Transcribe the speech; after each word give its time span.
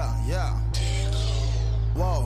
Yeah, 0.00 0.16
yeah. 0.26 0.52
Whoa, 1.94 2.24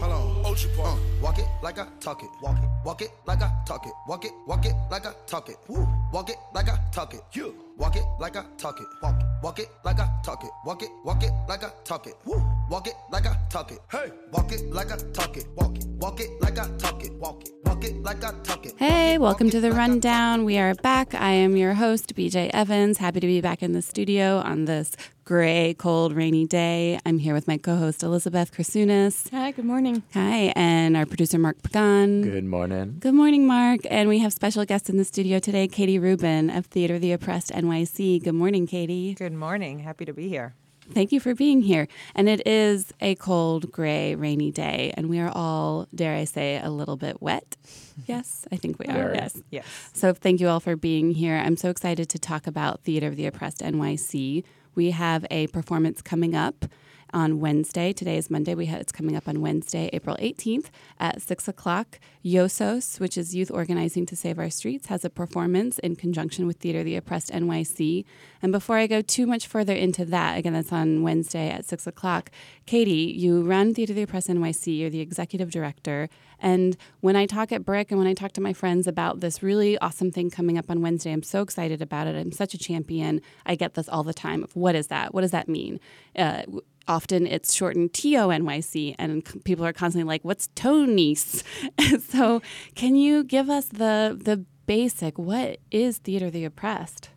hold 0.00 0.12
on. 0.12 0.44
Ultra 0.44 0.70
uh, 0.82 0.96
walk 1.22 1.38
it 1.38 1.46
like 1.62 1.78
I 1.78 1.86
talk 2.00 2.20
it. 2.24 2.30
Walk 2.42 2.58
it. 2.58 2.68
Walk 2.84 3.00
it 3.00 3.10
like 3.28 3.40
I 3.40 3.48
talk 3.64 3.86
it. 3.86 3.92
Walk 4.08 4.24
it. 4.24 4.32
Walk 4.44 4.66
it 4.66 4.74
like 4.90 5.06
I 5.06 5.12
talk 5.28 5.48
it. 5.48 5.56
Woo. 5.68 5.86
Walk 6.12 6.30
it 6.30 6.36
like 6.52 6.68
I 6.68 6.78
talk 6.90 7.14
it. 7.14 7.20
You. 7.32 7.54
Walk 7.78 7.96
it 7.96 8.04
like 8.20 8.36
I 8.36 8.44
talk 8.58 8.80
it. 8.80 8.86
Walk 9.02 9.18
it. 9.18 9.26
Walk 9.42 9.58
it 9.58 9.68
like 9.84 9.98
I 9.98 10.08
talk 10.22 10.44
it. 10.44 10.50
Walk 10.64 10.82
it. 10.82 10.90
Walk 11.04 11.22
it 11.22 11.30
like 11.48 11.64
I 11.64 11.70
talk 11.84 12.06
it. 12.06 12.14
Woo. 12.26 12.42
Walk 12.68 12.86
it 12.86 12.94
like 13.10 13.26
I 13.26 13.36
talk 13.48 13.72
it. 13.72 13.78
Hey. 13.90 14.12
Walk 14.30 14.52
it 14.52 14.70
like 14.70 14.92
I 14.92 14.96
talk 15.12 15.36
it. 15.36 15.46
Walk 15.56 15.78
it. 15.78 15.86
Walk 15.86 16.20
it 16.20 16.28
like 16.40 16.58
I 16.58 16.68
talk 16.76 17.02
it. 17.02 17.12
Walk 17.14 17.42
it. 17.42 17.50
Walk 17.64 17.84
it 17.84 18.02
like 18.02 18.22
I 18.22 18.32
talk 18.42 18.66
it. 18.66 18.74
Hey, 18.76 19.16
welcome 19.18 19.48
to 19.50 19.60
the 19.60 19.72
rundown. 19.72 20.44
We 20.44 20.58
are 20.58 20.74
back. 20.74 21.14
I 21.14 21.30
am 21.30 21.56
your 21.56 21.74
host, 21.74 22.14
BJ 22.14 22.50
Evans. 22.52 22.98
Happy 22.98 23.20
to 23.20 23.26
be 23.26 23.40
back 23.40 23.62
in 23.62 23.72
the 23.72 23.82
studio 23.82 24.38
on 24.38 24.66
this 24.66 24.92
gray, 25.24 25.74
cold, 25.78 26.12
rainy 26.12 26.46
day. 26.46 26.98
I'm 27.06 27.18
here 27.18 27.32
with 27.32 27.46
my 27.46 27.56
co-host 27.56 28.02
Elizabeth 28.02 28.52
Krasunas. 28.52 29.30
Hi, 29.30 29.52
good 29.52 29.64
morning. 29.64 30.02
Hi, 30.14 30.52
and 30.56 30.96
our 30.96 31.06
producer 31.06 31.38
Mark 31.38 31.62
Pagan. 31.62 32.22
Good 32.22 32.44
morning. 32.44 32.96
Good 32.98 33.14
morning, 33.14 33.46
Mark. 33.46 33.80
And 33.88 34.08
we 34.08 34.18
have 34.18 34.32
special 34.32 34.64
guest 34.64 34.90
in 34.90 34.96
the 34.96 35.04
studio 35.04 35.38
today, 35.38 35.68
Katie 35.68 35.98
Rubin 35.98 36.50
of 36.50 36.66
Theater 36.66 36.96
of 36.96 37.00
the 37.00 37.12
Oppressed 37.12 37.52
NYC. 37.62 38.22
Good 38.22 38.34
morning, 38.34 38.66
Katie. 38.66 39.14
Good 39.14 39.32
morning. 39.32 39.78
Happy 39.80 40.04
to 40.04 40.12
be 40.12 40.28
here. 40.28 40.54
Thank 40.92 41.12
you 41.12 41.20
for 41.20 41.34
being 41.34 41.62
here. 41.62 41.86
And 42.14 42.28
it 42.28 42.46
is 42.46 42.92
a 43.00 43.14
cold, 43.14 43.70
gray, 43.70 44.14
rainy 44.16 44.50
day, 44.50 44.92
and 44.96 45.08
we 45.08 45.20
are 45.20 45.30
all, 45.32 45.86
dare 45.94 46.16
I 46.16 46.24
say, 46.24 46.60
a 46.62 46.70
little 46.70 46.96
bit 46.96 47.20
wet. 47.22 47.56
Yes, 48.06 48.46
I 48.50 48.56
think 48.56 48.78
we 48.78 48.86
are. 48.86 49.12
Yes. 49.14 49.38
Yes. 49.50 49.66
So 49.92 50.14
thank 50.14 50.40
you 50.40 50.48
all 50.48 50.60
for 50.60 50.76
being 50.76 51.12
here. 51.12 51.36
I'm 51.36 51.58
so 51.58 51.68
excited 51.68 52.08
to 52.08 52.18
talk 52.18 52.46
about 52.46 52.80
Theater 52.80 53.06
of 53.06 53.16
the 53.16 53.26
Oppressed 53.26 53.60
NYC. 53.60 54.44
We 54.74 54.90
have 54.92 55.26
a 55.30 55.46
performance 55.48 56.00
coming 56.00 56.34
up 56.34 56.64
on 57.12 57.40
Wednesday. 57.40 57.92
Today 57.92 58.16
is 58.16 58.30
Monday. 58.30 58.54
We 58.54 58.66
have, 58.66 58.80
it's 58.80 58.92
coming 58.92 59.16
up 59.16 59.28
on 59.28 59.40
Wednesday, 59.40 59.90
April 59.92 60.16
18th 60.20 60.66
at 60.98 61.20
6 61.20 61.48
o'clock. 61.48 61.98
YOSOS, 62.24 63.00
which 63.00 63.18
is 63.18 63.34
Youth 63.34 63.50
Organizing 63.50 64.06
to 64.06 64.16
Save 64.16 64.38
Our 64.38 64.50
Streets, 64.50 64.86
has 64.86 65.04
a 65.04 65.10
performance 65.10 65.78
in 65.80 65.96
conjunction 65.96 66.46
with 66.46 66.58
Theater 66.58 66.82
the 66.82 66.96
Oppressed 66.96 67.30
NYC. 67.30 68.04
And 68.40 68.52
before 68.52 68.76
I 68.76 68.86
go 68.86 69.02
too 69.02 69.26
much 69.26 69.46
further 69.46 69.74
into 69.74 70.04
that, 70.06 70.38
again, 70.38 70.52
that's 70.52 70.72
on 70.72 71.02
Wednesday 71.02 71.50
at 71.50 71.64
6 71.64 71.86
o'clock. 71.86 72.30
Katie, 72.66 73.14
you 73.16 73.42
run 73.42 73.74
Theater 73.74 73.92
the 73.92 74.02
Oppressed 74.02 74.28
NYC. 74.28 74.78
You're 74.78 74.90
the 74.90 75.00
executive 75.00 75.50
director. 75.50 76.08
And 76.38 76.76
when 77.00 77.14
I 77.14 77.26
talk 77.26 77.52
at 77.52 77.64
BRIC 77.64 77.90
and 77.90 77.98
when 77.98 78.08
I 78.08 78.14
talk 78.14 78.32
to 78.32 78.40
my 78.40 78.52
friends 78.52 78.86
about 78.86 79.20
this 79.20 79.42
really 79.42 79.78
awesome 79.78 80.10
thing 80.10 80.28
coming 80.28 80.58
up 80.58 80.70
on 80.70 80.82
Wednesday, 80.82 81.12
I'm 81.12 81.22
so 81.22 81.40
excited 81.40 81.80
about 81.80 82.08
it. 82.08 82.16
I'm 82.16 82.32
such 82.32 82.52
a 82.52 82.58
champion. 82.58 83.20
I 83.46 83.54
get 83.54 83.74
this 83.74 83.88
all 83.88 84.02
the 84.02 84.12
time 84.12 84.42
what 84.54 84.74
is 84.74 84.88
that? 84.88 85.14
What 85.14 85.22
does 85.22 85.30
that 85.30 85.48
mean? 85.48 85.80
Uh, 86.16 86.42
often 86.88 87.26
it's 87.26 87.52
shortened 87.52 87.92
TONYC, 87.92 88.94
and 88.98 89.26
c- 89.26 89.38
people 89.40 89.64
are 89.64 89.72
constantly 89.72 90.08
like, 90.08 90.24
"What's 90.24 90.48
Tony's?" 90.54 91.42
so, 92.08 92.42
can 92.74 92.96
you 92.96 93.24
give 93.24 93.48
us 93.50 93.66
the 93.66 94.18
the 94.20 94.44
basic? 94.66 95.18
What 95.18 95.58
is 95.70 95.98
Theater 95.98 96.26
of 96.26 96.32
the 96.32 96.44
Oppressed? 96.44 97.10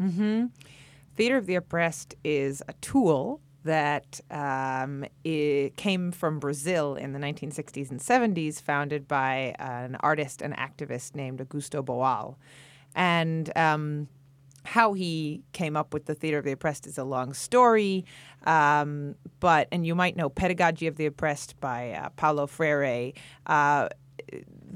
Theater 1.15 1.37
of 1.37 1.45
the 1.45 1.55
Oppressed 1.55 2.15
is 2.23 2.61
a 2.67 2.73
tool 2.81 3.41
that 3.63 4.19
um, 4.29 5.05
came 5.23 6.11
from 6.11 6.39
Brazil 6.39 6.95
in 6.95 7.13
the 7.13 7.19
1960s 7.19 7.89
and 7.89 7.99
70s, 7.99 8.61
founded 8.61 9.07
by 9.07 9.55
an 9.57 9.95
artist 10.01 10.41
and 10.43 10.55
activist 10.55 11.15
named 11.15 11.39
Augusto 11.39 11.83
Boal. 11.83 12.35
And 12.93 13.51
um, 13.57 14.07
how 14.65 14.93
he 14.93 15.43
came 15.53 15.77
up 15.77 15.93
with 15.93 16.05
the 16.05 16.15
Theater 16.15 16.39
of 16.39 16.45
the 16.45 16.51
Oppressed 16.51 16.87
is 16.87 16.97
a 16.97 17.03
long 17.03 17.33
story, 17.33 18.05
um, 18.45 19.15
but 19.39 19.67
and 19.71 19.85
you 19.85 19.95
might 19.95 20.15
know 20.15 20.29
Pedagogy 20.29 20.87
of 20.87 20.95
the 20.95 21.05
Oppressed 21.05 21.59
by 21.59 21.91
uh, 21.91 22.09
Paulo 22.09 22.47
Freire. 22.47 23.13
Uh, 23.45 23.89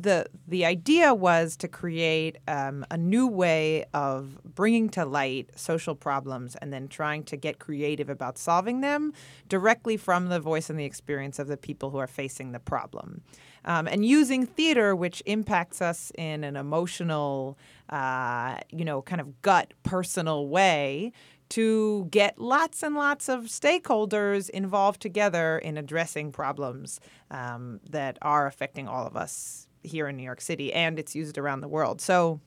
the 0.01 0.25
the 0.47 0.65
idea 0.65 1.13
was 1.13 1.57
to 1.57 1.67
create 1.67 2.37
um, 2.47 2.85
a 2.91 2.97
new 2.97 3.27
way 3.27 3.85
of 3.93 4.37
bringing 4.43 4.89
to 4.89 5.05
light 5.05 5.49
social 5.55 5.95
problems 5.95 6.55
and 6.57 6.71
then 6.71 6.87
trying 6.87 7.23
to 7.23 7.35
get 7.35 7.59
creative 7.59 8.09
about 8.09 8.37
solving 8.37 8.81
them 8.81 9.13
directly 9.47 9.97
from 9.97 10.27
the 10.27 10.39
voice 10.39 10.69
and 10.69 10.79
the 10.79 10.85
experience 10.85 11.39
of 11.39 11.47
the 11.47 11.57
people 11.57 11.89
who 11.89 11.97
are 11.97 12.07
facing 12.07 12.51
the 12.51 12.59
problem, 12.59 13.21
um, 13.69 13.87
and 13.87 14.03
using 14.03 14.47
theater, 14.47 14.95
which 14.95 15.21
impacts 15.27 15.79
us 15.79 16.11
in 16.17 16.43
an 16.43 16.55
emotional, 16.55 17.55
uh, 17.89 18.57
you 18.71 18.83
know, 18.83 19.03
kind 19.03 19.21
of 19.21 19.43
gut 19.43 19.75
personal 19.83 20.47
way 20.47 21.13
to 21.49 22.07
get 22.09 22.39
lots 22.39 22.81
and 22.81 22.95
lots 22.95 23.29
of 23.29 23.45
stakeholders 23.45 24.49
involved 24.49 24.99
together 24.99 25.59
in 25.59 25.77
addressing 25.77 26.31
problems 26.31 26.99
um, 27.29 27.79
that 27.87 28.17
are 28.23 28.47
affecting 28.47 28.87
all 28.87 29.05
of 29.05 29.15
us 29.15 29.67
here 29.83 30.07
in 30.07 30.17
New 30.17 30.23
York 30.23 30.41
City, 30.41 30.73
and 30.73 30.97
it's 30.97 31.15
used 31.15 31.37
around 31.37 31.61
the 31.61 31.67
world. 31.67 32.01
So 32.01 32.41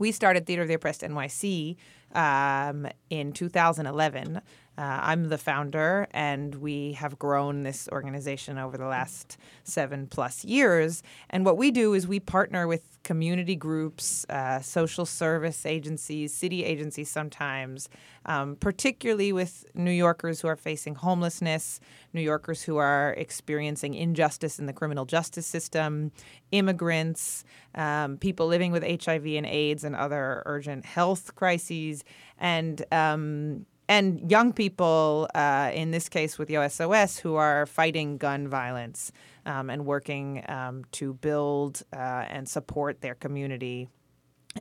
we 0.00 0.10
started 0.10 0.46
Theater 0.46 0.62
of 0.62 0.68
the 0.68 0.74
Oppressed 0.74 1.02
NYC 1.02 1.76
um, 2.12 2.88
in 3.08 3.32
2011. 3.32 4.40
Uh, 4.78 5.00
I'm 5.02 5.30
the 5.30 5.38
founder, 5.38 6.06
and 6.10 6.54
we 6.56 6.92
have 6.92 7.18
grown 7.18 7.62
this 7.62 7.88
organization 7.90 8.58
over 8.58 8.76
the 8.76 8.86
last 8.86 9.38
seven 9.64 10.06
plus 10.06 10.44
years. 10.44 11.02
And 11.30 11.46
what 11.46 11.56
we 11.56 11.70
do 11.70 11.94
is 11.94 12.06
we 12.06 12.20
partner 12.20 12.66
with 12.66 12.98
community 13.02 13.56
groups, 13.56 14.26
uh, 14.28 14.60
social 14.60 15.06
service 15.06 15.64
agencies, 15.64 16.34
city 16.34 16.62
agencies 16.62 17.08
sometimes, 17.08 17.88
um, 18.26 18.56
particularly 18.56 19.32
with 19.32 19.64
New 19.74 19.92
Yorkers 19.92 20.42
who 20.42 20.48
are 20.48 20.56
facing 20.56 20.94
homelessness, 20.94 21.80
New 22.12 22.20
Yorkers 22.20 22.62
who 22.62 22.76
are 22.76 23.14
experiencing 23.16 23.94
injustice 23.94 24.58
in 24.58 24.66
the 24.66 24.72
criminal 24.74 25.06
justice 25.06 25.46
system, 25.46 26.12
immigrants, 26.52 27.44
um, 27.76 28.18
people 28.18 28.46
living 28.46 28.72
with 28.72 28.82
HIV 28.82 29.24
and 29.26 29.46
AIDS 29.46 29.84
and 29.84 29.96
other 29.96 30.42
urgent 30.44 30.84
health 30.84 31.34
crises, 31.34 32.04
and 32.38 32.84
um, 32.92 33.64
and 33.88 34.30
young 34.30 34.52
people, 34.52 35.28
uh, 35.34 35.70
in 35.72 35.90
this 35.90 36.08
case 36.08 36.38
with 36.38 36.48
YOSOS, 36.48 37.20
who 37.20 37.36
are 37.36 37.66
fighting 37.66 38.18
gun 38.18 38.48
violence 38.48 39.12
um, 39.44 39.70
and 39.70 39.86
working 39.86 40.44
um, 40.48 40.84
to 40.92 41.14
build 41.14 41.82
uh, 41.92 42.24
and 42.28 42.48
support 42.48 43.00
their 43.00 43.14
community. 43.14 43.88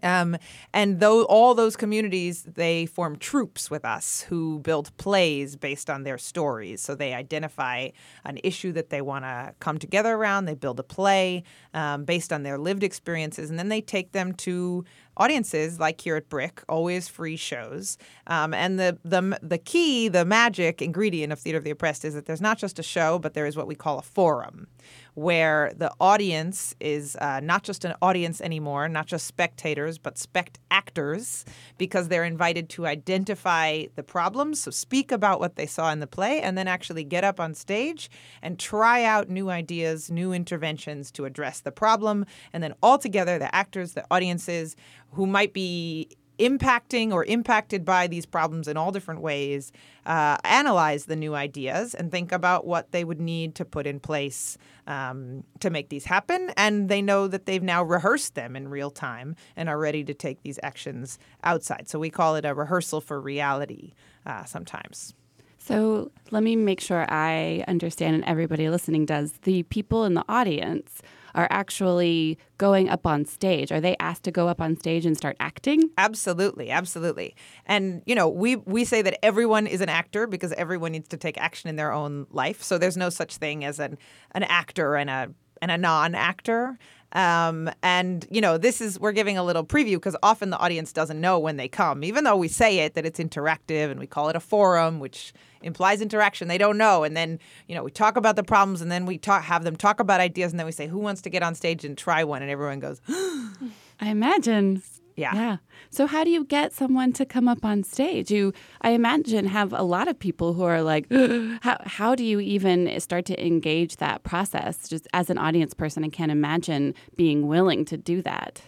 Um, 0.03 0.37
and 0.73 0.99
though 0.99 1.23
all 1.23 1.53
those 1.55 1.75
communities, 1.75 2.43
they 2.43 2.85
form 2.85 3.17
troupes 3.17 3.71
with 3.71 3.85
us 3.85 4.21
who 4.21 4.59
build 4.59 4.95
plays 4.97 5.55
based 5.55 5.89
on 5.89 6.03
their 6.03 6.17
stories. 6.17 6.81
So 6.81 6.95
they 6.95 7.13
identify 7.13 7.89
an 8.23 8.39
issue 8.43 8.71
that 8.73 8.89
they 8.89 9.01
want 9.01 9.25
to 9.25 9.53
come 9.59 9.79
together 9.79 10.13
around. 10.13 10.45
They 10.45 10.55
build 10.55 10.79
a 10.79 10.83
play 10.83 11.43
um, 11.73 12.03
based 12.05 12.33
on 12.33 12.43
their 12.43 12.57
lived 12.57 12.83
experiences, 12.83 13.49
and 13.49 13.57
then 13.57 13.69
they 13.69 13.81
take 13.81 14.11
them 14.11 14.33
to 14.33 14.83
audiences 15.17 15.79
like 15.79 16.01
here 16.01 16.15
at 16.15 16.29
BRIC, 16.29 16.63
always 16.67 17.07
free 17.07 17.35
shows. 17.35 17.97
Um, 18.27 18.53
and 18.53 18.79
the 18.79 18.97
the 19.03 19.39
the 19.41 19.57
key, 19.57 20.07
the 20.09 20.25
magic 20.25 20.81
ingredient 20.81 21.31
of 21.33 21.39
Theater 21.39 21.57
of 21.57 21.63
the 21.63 21.71
Oppressed 21.71 22.05
is 22.05 22.13
that 22.13 22.25
there's 22.25 22.41
not 22.41 22.57
just 22.57 22.79
a 22.79 22.83
show, 22.83 23.19
but 23.19 23.33
there 23.33 23.45
is 23.45 23.55
what 23.55 23.67
we 23.67 23.75
call 23.75 23.99
a 23.99 24.01
forum, 24.01 24.67
where 25.13 25.73
the 25.77 25.91
audience 25.99 26.75
is 26.79 27.15
uh, 27.17 27.39
not 27.41 27.63
just 27.63 27.85
an 27.85 27.93
audience 28.01 28.41
anymore, 28.41 28.89
not 28.89 29.05
just 29.05 29.27
spectators, 29.27 29.97
but 29.97 30.17
spect 30.17 30.59
actors, 30.71 31.45
because 31.77 32.07
they're 32.07 32.25
invited 32.25 32.69
to 32.69 32.85
identify 32.85 33.85
the 33.95 34.03
problems, 34.03 34.61
so 34.61 34.71
speak 34.71 35.11
about 35.11 35.39
what 35.39 35.55
they 35.55 35.65
saw 35.65 35.91
in 35.91 35.99
the 35.99 36.07
play, 36.07 36.41
and 36.41 36.57
then 36.57 36.67
actually 36.67 37.03
get 37.03 37.23
up 37.23 37.39
on 37.39 37.53
stage 37.53 38.09
and 38.41 38.59
try 38.59 39.03
out 39.03 39.29
new 39.29 39.49
ideas, 39.49 40.11
new 40.11 40.33
interventions 40.33 41.11
to 41.11 41.25
address 41.25 41.61
the 41.61 41.71
problem. 41.71 42.25
And 42.51 42.61
then 42.61 42.73
all 42.81 42.97
together, 42.97 43.39
the 43.39 43.53
actors, 43.55 43.93
the 43.93 44.05
audiences 44.11 44.75
who 45.15 45.25
might 45.25 45.53
be 45.53 46.09
impacting 46.39 47.11
or 47.11 47.23
impacted 47.25 47.85
by 47.85 48.07
these 48.07 48.25
problems 48.25 48.67
in 48.67 48.77
all 48.77 48.91
different 48.91 49.21
ways, 49.21 49.71
uh, 50.05 50.37
analyze 50.43 51.05
the 51.05 51.15
new 51.15 51.33
ideas 51.33 51.93
and 51.93 52.11
think 52.11 52.31
about 52.31 52.67
what 52.67 52.91
they 52.91 53.03
would 53.03 53.21
need 53.21 53.55
to 53.55 53.63
put 53.63 53.87
in 53.87 53.99
place 53.99 54.57
um, 54.87 55.43
to 55.59 55.69
make 55.69 55.89
these 55.89 56.05
happen. 56.05 56.51
And 56.57 56.89
they 56.89 57.01
know 57.01 57.27
that 57.27 57.45
they've 57.45 57.63
now 57.63 57.83
rehearsed 57.83 58.35
them 58.35 58.55
in 58.55 58.67
real 58.67 58.91
time 58.91 59.35
and 59.55 59.69
are 59.69 59.79
ready 59.79 60.03
to 60.03 60.13
take 60.13 60.43
these 60.43 60.59
actions 60.61 61.17
outside. 61.43 61.87
So 61.87 61.99
we 61.99 62.09
call 62.09 62.35
it 62.35 62.45
a 62.45 62.53
rehearsal 62.53 63.01
for 63.01 63.19
reality 63.21 63.93
uh, 64.25 64.43
sometimes. 64.43 65.13
So 65.57 66.11
let 66.29 66.43
me 66.43 66.55
make 66.55 66.79
sure 66.79 67.07
I 67.09 67.63
understand, 67.67 68.13
and 68.15 68.23
everybody 68.25 68.69
listening 68.69 69.05
does. 69.05 69.31
The 69.43 69.63
people 69.63 70.03
in 70.03 70.13
the 70.13 70.25
audience 70.29 71.01
are 71.35 71.47
actually 71.51 72.39
going 72.57 72.89
up 72.89 73.05
on 73.05 73.25
stage. 73.25 73.71
Are 73.71 73.81
they 73.81 73.95
asked 73.99 74.23
to 74.23 74.31
go 74.31 74.47
up 74.47 74.59
on 74.59 74.77
stage 74.77 75.05
and 75.05 75.15
start 75.15 75.35
acting? 75.39 75.91
Absolutely, 75.97 76.71
absolutely. 76.71 77.35
And 77.65 78.01
you 78.05 78.15
know, 78.15 78.27
we 78.27 78.55
we 78.55 78.85
say 78.85 79.01
that 79.03 79.23
everyone 79.23 79.67
is 79.67 79.81
an 79.81 79.89
actor 79.89 80.25
because 80.25 80.53
everyone 80.53 80.93
needs 80.93 81.09
to 81.09 81.17
take 81.17 81.37
action 81.37 81.69
in 81.69 81.75
their 81.75 81.91
own 81.91 82.25
life. 82.31 82.63
So 82.63 82.77
there's 82.77 82.97
no 82.97 83.09
such 83.09 83.37
thing 83.37 83.63
as 83.63 83.79
an 83.79 83.97
an 84.31 84.43
actor 84.43 84.95
and 84.95 85.09
a 85.09 85.29
and 85.61 85.71
a 85.71 85.77
non-actor. 85.77 86.77
Um, 87.15 87.71
and 87.81 88.27
you 88.29 88.41
know, 88.41 88.57
this 88.57 88.81
is 88.81 88.99
we're 88.99 89.13
giving 89.13 89.37
a 89.37 89.43
little 89.43 89.63
preview 89.65 89.93
because 89.93 90.17
often 90.21 90.49
the 90.49 90.57
audience 90.57 90.91
doesn't 90.91 91.19
know 91.19 91.39
when 91.39 91.55
they 91.55 91.69
come, 91.69 92.03
even 92.03 92.25
though 92.25 92.35
we 92.35 92.49
say 92.49 92.79
it 92.79 92.93
that 92.95 93.05
it's 93.05 93.19
interactive 93.19 93.89
and 93.89 93.99
we 94.01 94.05
call 94.05 94.27
it 94.27 94.35
a 94.35 94.41
forum, 94.41 94.99
which 94.99 95.33
implies 95.61 96.01
interaction. 96.01 96.49
They 96.49 96.57
don't 96.57 96.77
know, 96.77 97.03
and 97.03 97.15
then 97.15 97.39
you 97.67 97.73
know 97.73 97.83
we 97.83 97.91
talk 97.91 98.17
about 98.17 98.35
the 98.35 98.43
problems, 98.43 98.81
and 98.81 98.91
then 98.91 99.05
we 99.05 99.17
talk 99.17 99.43
have 99.43 99.63
them 99.63 99.77
talk 99.77 100.01
about 100.01 100.19
ideas, 100.19 100.51
and 100.51 100.59
then 100.59 100.65
we 100.65 100.73
say 100.73 100.87
who 100.87 100.99
wants 100.99 101.21
to 101.21 101.29
get 101.29 101.41
on 101.41 101.55
stage 101.55 101.85
and 101.85 101.97
try 101.97 102.25
one, 102.25 102.41
and 102.41 102.51
everyone 102.51 102.81
goes. 102.81 103.01
I 103.07 104.09
imagine. 104.09 104.83
Yeah. 105.15 105.33
Yeah. 105.33 105.57
So 105.89 106.07
how 106.07 106.23
do 106.23 106.29
you 106.29 106.43
get 106.43 106.73
someone 106.73 107.13
to 107.13 107.25
come 107.25 107.47
up 107.47 107.63
on 107.63 107.83
stage? 107.83 108.31
You 108.31 108.53
I 108.81 108.89
imagine 108.91 109.45
have 109.45 109.71
a 109.71 109.83
lot 109.83 110.07
of 110.07 110.19
people 110.19 110.53
who 110.53 110.63
are 110.63 110.81
like 110.81 111.05
how 111.61 111.77
how 111.85 112.15
do 112.15 112.23
you 112.23 112.39
even 112.39 112.99
start 112.99 113.25
to 113.25 113.45
engage 113.45 113.97
that 113.97 114.23
process? 114.23 114.89
Just 114.89 115.07
as 115.13 115.29
an 115.29 115.37
audience 115.37 115.73
person, 115.73 116.03
I 116.03 116.09
can't 116.09 116.31
imagine 116.31 116.93
being 117.15 117.47
willing 117.47 117.85
to 117.85 117.97
do 117.97 118.21
that. 118.23 118.61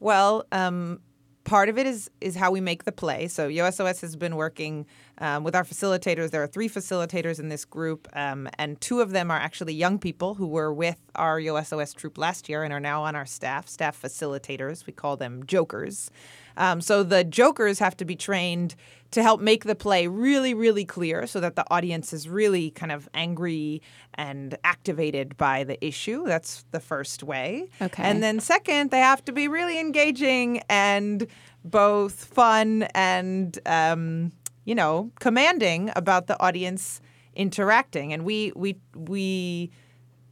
Well, 0.00 0.44
um, 0.52 1.00
part 1.48 1.70
of 1.70 1.78
it 1.78 1.86
is 1.86 2.10
is 2.20 2.36
how 2.36 2.50
we 2.50 2.60
make 2.60 2.84
the 2.84 2.92
play. 2.92 3.26
So 3.26 3.48
YOSOS 3.48 4.02
has 4.02 4.16
been 4.16 4.36
working 4.36 4.86
um, 5.16 5.44
with 5.44 5.56
our 5.56 5.64
facilitators. 5.64 6.30
There 6.30 6.42
are 6.42 6.46
three 6.46 6.68
facilitators 6.68 7.40
in 7.40 7.48
this 7.48 7.64
group, 7.64 8.06
um, 8.12 8.48
and 8.58 8.78
two 8.80 9.00
of 9.00 9.10
them 9.10 9.30
are 9.30 9.38
actually 9.38 9.72
young 9.72 9.98
people 9.98 10.34
who 10.34 10.46
were 10.46 10.72
with 10.72 10.98
our 11.14 11.40
YOSOS 11.40 11.94
troupe 11.94 12.18
last 12.18 12.48
year 12.48 12.64
and 12.64 12.72
are 12.72 12.80
now 12.80 13.02
on 13.02 13.16
our 13.16 13.26
staff. 13.26 13.66
Staff 13.66 14.00
facilitators, 14.00 14.86
we 14.86 14.92
call 14.92 15.16
them 15.16 15.44
jokers. 15.46 16.10
Um, 16.58 16.80
so 16.80 17.02
the 17.02 17.24
jokers 17.24 17.78
have 17.78 17.96
to 17.96 18.04
be 18.04 18.16
trained 18.16 18.74
to 19.12 19.22
help 19.22 19.40
make 19.40 19.64
the 19.64 19.74
play 19.74 20.06
really, 20.06 20.52
really 20.52 20.84
clear 20.84 21.26
so 21.26 21.40
that 21.40 21.56
the 21.56 21.64
audience 21.70 22.12
is 22.12 22.28
really 22.28 22.70
kind 22.72 22.92
of 22.92 23.08
angry 23.14 23.80
and 24.14 24.58
activated 24.64 25.36
by 25.38 25.64
the 25.64 25.82
issue. 25.82 26.26
That's 26.26 26.66
the 26.72 26.80
first 26.80 27.22
way. 27.22 27.70
Okay. 27.80 28.02
And 28.02 28.22
then 28.22 28.40
second, 28.40 28.90
they 28.90 28.98
have 28.98 29.24
to 29.24 29.32
be 29.32 29.48
really 29.48 29.80
engaging 29.80 30.60
and 30.68 31.26
both 31.64 32.24
fun 32.26 32.82
and, 32.94 33.58
um, 33.64 34.32
you 34.66 34.74
know, 34.74 35.10
commanding 35.20 35.90
about 35.96 36.26
the 36.26 36.38
audience 36.42 37.00
interacting. 37.34 38.12
And 38.12 38.24
we, 38.24 38.52
we, 38.54 38.76
we, 38.94 39.70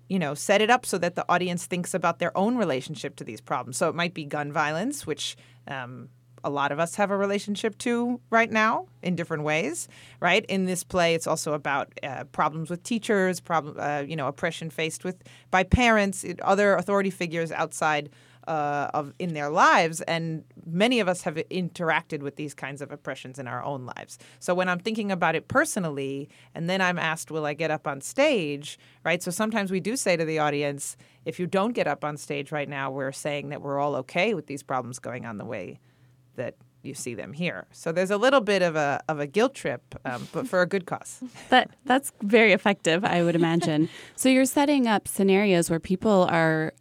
you 0.09 0.19
know, 0.19 0.35
set 0.35 0.61
it 0.61 0.71
up 0.71 0.87
so 0.87 0.99
that 0.99 1.15
the 1.15 1.25
audience 1.29 1.67
thinks 1.67 1.95
about 1.95 2.19
their 2.19 2.37
own 2.37 2.57
relationship 2.57 3.17
to 3.17 3.25
these 3.25 3.41
problems. 3.41 3.77
So 3.77 3.89
it 3.89 3.95
might 3.95 4.15
be 4.15 4.25
gun 4.25 4.53
violence, 4.53 5.07
which 5.07 5.37
um, 5.67 6.09
a 6.45 6.51
lot 6.51 6.71
of 6.71 6.79
us 6.79 6.95
have 6.95 7.11
a 7.11 7.17
relationship 7.17 7.77
to 7.79 8.21
right 8.31 8.51
now 8.51 8.87
in 9.03 9.17
different 9.17 9.43
ways, 9.43 9.89
right? 10.21 10.45
In 10.47 10.65
this 10.65 10.85
play, 10.85 11.15
it's 11.15 11.27
also 11.27 11.55
about 11.55 11.93
uh, 12.03 12.25
problems 12.25 12.71
with 12.71 12.85
teachers, 12.85 13.41
problem, 13.41 13.77
uh, 13.79 14.05
you 14.07 14.15
know, 14.15 14.29
oppression 14.29 14.71
faced 14.71 15.03
with 15.03 15.17
by 15.51 15.65
parents, 15.65 16.25
other 16.43 16.77
authority 16.77 17.11
figures 17.11 17.51
outside 17.51 18.11
uh, 18.47 18.91
of 18.95 19.13
in 19.19 19.35
their 19.35 19.51
lives, 19.51 20.01
and 20.03 20.45
many 20.65 21.01
of 21.01 21.09
us 21.09 21.23
have 21.23 21.35
interacted 21.51 22.21
with 22.21 22.37
these 22.37 22.55
kinds 22.55 22.81
of 22.81 22.93
oppressions 22.93 23.39
in 23.39 23.47
our 23.49 23.63
own 23.63 23.87
lives. 23.87 24.19
So 24.39 24.55
when 24.55 24.69
I'm 24.69 24.79
thinking 24.79 25.11
about 25.11 25.35
it 25.35 25.49
personally, 25.49 26.29
and 26.55 26.69
then 26.71 26.81
I'm 26.81 26.99
asked, 26.99 27.31
"Will 27.31 27.47
I 27.47 27.55
get 27.55 27.71
up 27.71 27.87
on 27.87 28.01
stage?" 28.01 28.79
Right. 29.05 29.23
So 29.23 29.31
sometimes 29.31 29.71
we 29.71 29.81
do 29.81 29.97
say 29.97 30.17
to 30.17 30.25
the 30.25 30.39
audience, 30.39 30.97
"If 31.25 31.39
you 31.41 31.47
don't 31.47 31.73
get 31.73 31.87
up 31.87 32.05
on 32.05 32.17
stage 32.17 32.53
right 32.53 32.69
now, 32.69 32.91
we're 32.91 33.13
saying 33.13 33.49
that 33.51 33.63
we're 33.63 33.79
all 33.79 33.97
okay 33.97 34.35
with 34.35 34.47
these 34.47 34.63
problems 34.63 34.99
going 34.99 35.27
on 35.27 35.39
the 35.39 35.45
way 35.45 35.81
that." 36.37 36.55
You 36.83 36.95
see 36.95 37.15
them 37.15 37.33
here, 37.33 37.67
so 37.73 37.91
there's 37.91 38.13
a 38.13 38.17
little 38.17 38.41
bit 38.41 38.63
of 38.63 38.77
a 38.77 39.03
of 39.09 39.19
a 39.19 39.27
guilt 39.27 39.55
trip, 39.55 39.83
um, 40.05 40.29
but 40.33 40.47
for 40.47 40.61
a 40.63 40.67
good 40.67 40.87
cause. 40.87 41.21
That 41.49 41.71
that's 41.85 42.13
very 42.23 42.53
effective, 42.53 43.05
I 43.05 43.25
would 43.25 43.35
imagine. 43.35 43.89
so 44.15 44.29
you're 44.29 44.45
setting 44.45 44.87
up 44.87 45.09
scenarios 45.09 45.69
where 45.69 45.81
people 45.81 46.29
are 46.31 46.75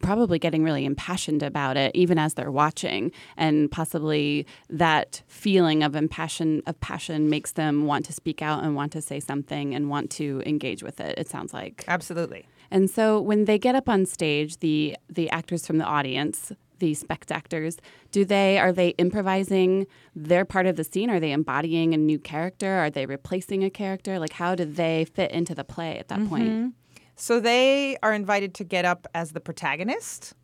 probably 0.00 0.38
getting 0.38 0.62
really 0.62 0.84
impassioned 0.84 1.42
about 1.42 1.76
it 1.76 1.92
even 1.94 2.18
as 2.18 2.34
they're 2.34 2.50
watching. 2.50 3.12
And 3.36 3.70
possibly 3.70 4.46
that 4.68 5.22
feeling 5.26 5.82
of 5.82 5.96
impassion 5.96 6.62
of 6.66 6.78
passion 6.80 7.28
makes 7.28 7.52
them 7.52 7.86
want 7.86 8.04
to 8.06 8.12
speak 8.12 8.42
out 8.42 8.62
and 8.62 8.74
want 8.74 8.92
to 8.92 9.02
say 9.02 9.20
something 9.20 9.74
and 9.74 9.88
want 9.88 10.10
to 10.12 10.42
engage 10.46 10.82
with 10.82 11.00
it 11.00 11.18
it 11.18 11.28
sounds 11.28 11.52
like. 11.52 11.84
Absolutely. 11.88 12.46
and 12.70 12.90
so 12.90 13.20
when 13.20 13.44
they 13.44 13.58
get 13.58 13.74
up 13.74 13.88
on 13.88 14.06
stage 14.06 14.58
the 14.58 14.96
the 15.08 15.30
actors 15.30 15.66
from 15.66 15.78
the 15.78 15.84
audience 15.84 16.52
the 16.78 16.94
spectators 16.94 17.78
do 18.10 18.24
they 18.24 18.58
are 18.58 18.72
they 18.72 18.90
improvising 18.90 19.86
their 20.14 20.44
part 20.44 20.66
of 20.66 20.76
the 20.76 20.84
scene? 20.84 21.10
Are 21.10 21.20
they 21.20 21.32
embodying 21.32 21.94
a 21.94 21.96
new 21.96 22.18
character? 22.18 22.70
Are 22.76 22.90
they 22.90 23.06
replacing 23.06 23.64
a 23.64 23.70
character? 23.70 24.18
Like 24.18 24.32
how 24.32 24.54
do 24.54 24.64
they 24.64 25.04
fit 25.04 25.30
into 25.30 25.54
the 25.54 25.64
play 25.64 25.98
at 25.98 26.08
that 26.08 26.28
point 26.28 26.48
mm-hmm. 26.48 26.68
So 27.16 27.40
they 27.40 27.96
are 28.02 28.12
invited 28.12 28.54
to 28.54 28.64
get 28.64 28.84
up 28.84 29.06
as 29.14 29.32
the 29.32 29.40
protagonist 29.40 30.34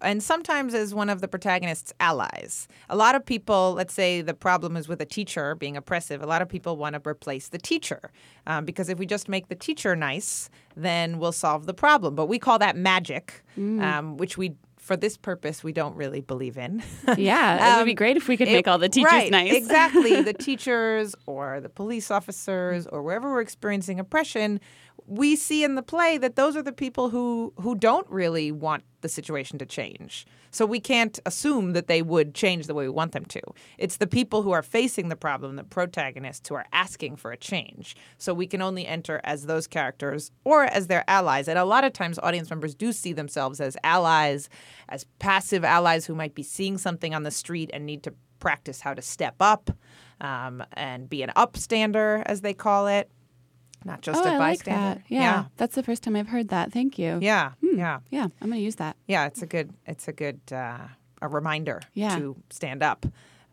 and 0.00 0.20
sometimes 0.20 0.74
as 0.74 0.92
one 0.94 1.08
of 1.08 1.20
the 1.20 1.28
protagonist's 1.28 1.92
allies. 2.00 2.66
A 2.90 2.96
lot 2.96 3.14
of 3.14 3.24
people, 3.24 3.74
let's 3.74 3.94
say 3.94 4.20
the 4.20 4.34
problem 4.34 4.76
is 4.76 4.88
with 4.88 5.00
a 5.00 5.04
teacher 5.06 5.54
being 5.54 5.76
oppressive, 5.76 6.22
a 6.22 6.26
lot 6.26 6.42
of 6.42 6.48
people 6.48 6.76
want 6.76 6.94
to 7.00 7.08
replace 7.08 7.48
the 7.50 7.58
teacher 7.58 8.10
um, 8.46 8.64
because 8.64 8.88
if 8.88 8.98
we 8.98 9.06
just 9.06 9.28
make 9.28 9.46
the 9.48 9.54
teacher 9.54 9.94
nice, 9.94 10.50
then 10.74 11.18
we'll 11.20 11.30
solve 11.32 11.66
the 11.66 11.74
problem. 11.74 12.16
But 12.16 12.26
we 12.26 12.38
call 12.40 12.58
that 12.58 12.76
magic, 12.76 13.44
um, 13.56 14.16
which 14.16 14.36
we. 14.36 14.54
For 14.78 14.96
this 14.96 15.16
purpose, 15.16 15.62
we 15.62 15.72
don't 15.72 15.94
really 15.94 16.22
believe 16.22 16.58
in. 16.58 16.82
yeah 17.16 17.74
it 17.74 17.78
would 17.78 17.84
be 17.84 17.92
Um, 17.92 17.94
great 17.94 18.16
if 18.16 18.26
we 18.26 18.36
could 18.36 18.48
it- 18.48 18.52
make 18.52 18.66
all 18.66 18.78
the 18.78 18.88
teachers 18.88 19.12
right, 19.12 19.30
nice 19.30 19.52
exactly. 19.54 20.20
The 20.30 20.32
teachers 20.32 21.14
or 21.26 21.60
the 21.60 21.68
police 21.68 22.10
officers 22.10 22.88
or 22.88 23.00
wherever 23.00 23.30
we're 23.30 23.42
experiencing 23.42 24.00
oppression, 24.00 24.58
we 25.06 25.36
see 25.36 25.64
in 25.64 25.74
the 25.74 25.82
play 25.82 26.18
that 26.18 26.36
those 26.36 26.56
are 26.56 26.62
the 26.62 26.72
people 26.72 27.10
who 27.10 27.52
who 27.60 27.74
don't 27.74 28.08
really 28.08 28.52
want 28.52 28.84
the 29.00 29.08
situation 29.08 29.58
to 29.58 29.66
change. 29.66 30.26
So 30.50 30.66
we 30.66 30.80
can't 30.80 31.18
assume 31.24 31.72
that 31.72 31.86
they 31.86 32.02
would 32.02 32.34
change 32.34 32.66
the 32.66 32.74
way 32.74 32.84
we 32.84 32.90
want 32.90 33.12
them 33.12 33.24
to. 33.24 33.40
It's 33.78 33.96
the 33.96 34.06
people 34.06 34.42
who 34.42 34.52
are 34.52 34.62
facing 34.62 35.08
the 35.08 35.16
problem, 35.16 35.56
the 35.56 35.64
protagonists, 35.64 36.46
who 36.46 36.54
are 36.54 36.66
asking 36.72 37.16
for 37.16 37.32
a 37.32 37.38
change. 37.38 37.96
So 38.18 38.34
we 38.34 38.46
can 38.46 38.60
only 38.60 38.86
enter 38.86 39.20
as 39.24 39.46
those 39.46 39.66
characters 39.66 40.30
or 40.44 40.64
as 40.64 40.88
their 40.88 41.04
allies. 41.08 41.48
And 41.48 41.58
a 41.58 41.64
lot 41.64 41.84
of 41.84 41.94
times, 41.94 42.18
audience 42.22 42.50
members 42.50 42.74
do 42.74 42.92
see 42.92 43.14
themselves 43.14 43.60
as 43.60 43.78
allies, 43.82 44.50
as 44.90 45.06
passive 45.18 45.64
allies 45.64 46.04
who 46.04 46.14
might 46.14 46.34
be 46.34 46.42
seeing 46.42 46.76
something 46.76 47.14
on 47.14 47.22
the 47.22 47.30
street 47.30 47.70
and 47.72 47.86
need 47.86 48.02
to 48.02 48.14
practice 48.38 48.80
how 48.80 48.92
to 48.92 49.00
step 49.02 49.36
up 49.40 49.70
um, 50.20 50.62
and 50.74 51.08
be 51.08 51.22
an 51.22 51.30
upstander, 51.34 52.22
as 52.26 52.42
they 52.42 52.52
call 52.52 52.88
it, 52.88 53.10
not 53.84 54.00
just 54.02 54.20
oh, 54.20 54.24
a 54.24 54.32
I 54.34 54.38
like 54.38 54.58
bystander. 54.60 55.00
that. 55.00 55.02
Yeah. 55.08 55.44
that's 55.56 55.74
the 55.74 55.82
first 55.82 56.02
time 56.02 56.16
I've 56.16 56.28
heard 56.28 56.48
that. 56.48 56.72
Thank 56.72 56.98
you. 56.98 57.18
yeah, 57.20 57.52
yeah, 57.62 57.72
yeah. 57.76 57.98
yeah, 58.10 58.24
I'm 58.40 58.48
going 58.48 58.60
to 58.60 58.64
use 58.64 58.76
that. 58.76 58.96
Yeah, 59.06 59.26
it's 59.26 59.42
a 59.42 59.46
good 59.46 59.72
it's 59.86 60.08
a 60.08 60.12
good 60.12 60.40
uh, 60.52 60.78
a 61.20 61.28
reminder 61.28 61.80
Yeah. 61.94 62.16
to 62.18 62.36
stand 62.50 62.82
up. 62.82 63.06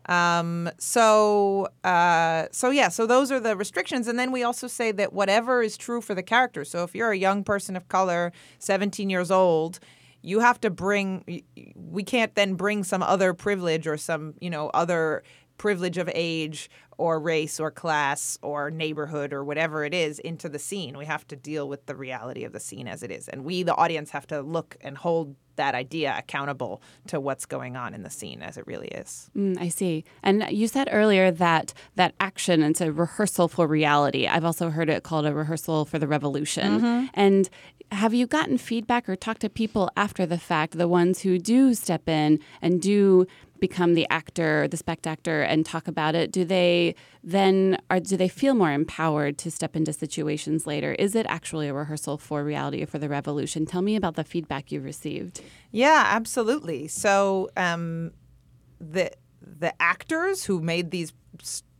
Um, 0.06 0.70
so 0.78 1.68
uh, 1.84 2.46
so 2.50 2.70
yeah, 2.70 2.88
so 2.88 3.06
those 3.06 3.30
are 3.30 3.38
the 3.38 3.56
restrictions, 3.56 4.08
and 4.08 4.18
then 4.18 4.32
we 4.32 4.42
also 4.42 4.66
say 4.66 4.92
that 4.92 5.12
whatever 5.12 5.62
is 5.62 5.76
true 5.76 6.00
for 6.00 6.14
the 6.14 6.22
character. 6.22 6.64
So 6.64 6.82
if 6.84 6.94
you're 6.94 7.12
a 7.12 7.16
young 7.18 7.44
person 7.44 7.76
of 7.76 7.86
color, 7.88 8.32
17 8.58 9.10
years 9.10 9.30
old, 9.30 9.78
you 10.22 10.40
have 10.40 10.60
to 10.62 10.70
bring. 10.70 11.42
We 11.76 12.02
can't 12.02 12.34
then 12.34 12.54
bring 12.54 12.82
some 12.82 13.02
other 13.02 13.34
privilege 13.34 13.86
or 13.86 13.96
some 13.96 14.34
you 14.40 14.50
know 14.50 14.70
other 14.70 15.22
privilege 15.58 15.98
of 15.98 16.10
age 16.14 16.70
or 17.00 17.18
race 17.18 17.58
or 17.58 17.70
class 17.70 18.38
or 18.42 18.70
neighborhood 18.70 19.32
or 19.32 19.42
whatever 19.42 19.86
it 19.86 19.94
is 19.94 20.18
into 20.18 20.50
the 20.50 20.58
scene. 20.58 20.98
We 20.98 21.06
have 21.06 21.26
to 21.28 21.36
deal 21.36 21.66
with 21.66 21.86
the 21.86 21.96
reality 21.96 22.44
of 22.44 22.52
the 22.52 22.60
scene 22.60 22.86
as 22.86 23.02
it 23.02 23.10
is. 23.10 23.26
And 23.26 23.42
we, 23.42 23.62
the 23.62 23.74
audience, 23.74 24.10
have 24.10 24.26
to 24.26 24.42
look 24.42 24.76
and 24.82 24.98
hold 24.98 25.34
that 25.56 25.74
idea 25.74 26.14
accountable 26.16 26.82
to 27.06 27.18
what's 27.18 27.46
going 27.46 27.74
on 27.74 27.94
in 27.94 28.02
the 28.02 28.10
scene 28.10 28.42
as 28.42 28.58
it 28.58 28.66
really 28.66 28.88
is. 28.88 29.30
Mm, 29.34 29.58
I 29.58 29.68
see. 29.68 30.04
And 30.22 30.46
you 30.50 30.68
said 30.68 30.88
earlier 30.92 31.30
that 31.30 31.72
that 31.96 32.14
action 32.20 32.62
it's 32.62 32.82
a 32.82 32.92
rehearsal 32.92 33.48
for 33.48 33.66
reality. 33.66 34.26
I've 34.26 34.44
also 34.44 34.68
heard 34.68 34.90
it 34.90 35.02
called 35.02 35.24
a 35.24 35.34
rehearsal 35.34 35.86
for 35.86 35.98
the 35.98 36.06
revolution. 36.06 37.08
And 37.14 37.48
have 37.92 38.14
you 38.14 38.26
gotten 38.26 38.56
feedback 38.56 39.08
or 39.08 39.16
talked 39.16 39.40
to 39.40 39.48
people 39.48 39.90
after 39.96 40.24
the 40.24 40.38
fact, 40.38 40.78
the 40.78 40.86
ones 40.86 41.22
who 41.22 41.38
do 41.38 41.74
step 41.74 42.08
in 42.08 42.38
and 42.62 42.80
do 42.80 43.26
become 43.60 43.94
the 43.94 44.06
actor, 44.10 44.66
the 44.68 44.76
spectator, 44.76 45.42
and 45.42 45.64
talk 45.64 45.88
about 45.88 46.14
it? 46.14 46.32
Do 46.32 46.44
they 46.44 46.94
then 47.22 47.78
are 47.90 48.00
do 48.00 48.16
they 48.16 48.28
feel 48.28 48.54
more 48.54 48.72
empowered 48.72 49.38
to 49.38 49.50
step 49.50 49.76
into 49.76 49.92
situations 49.92 50.66
later? 50.66 50.92
Is 50.92 51.14
it 51.14 51.26
actually 51.28 51.68
a 51.68 51.74
rehearsal 51.74 52.18
for 52.18 52.42
reality 52.44 52.82
or 52.82 52.86
for 52.86 52.98
the 52.98 53.08
revolution? 53.08 53.66
Tell 53.66 53.82
me 53.82 53.96
about 53.96 54.16
the 54.16 54.24
feedback 54.24 54.72
you've 54.72 54.84
received. 54.84 55.40
Yeah, 55.70 56.04
absolutely. 56.08 56.88
So 56.88 57.50
um, 57.56 58.12
the 58.80 59.10
the 59.40 59.74
actors 59.80 60.44
who 60.44 60.60
made 60.60 60.90
these 60.90 61.12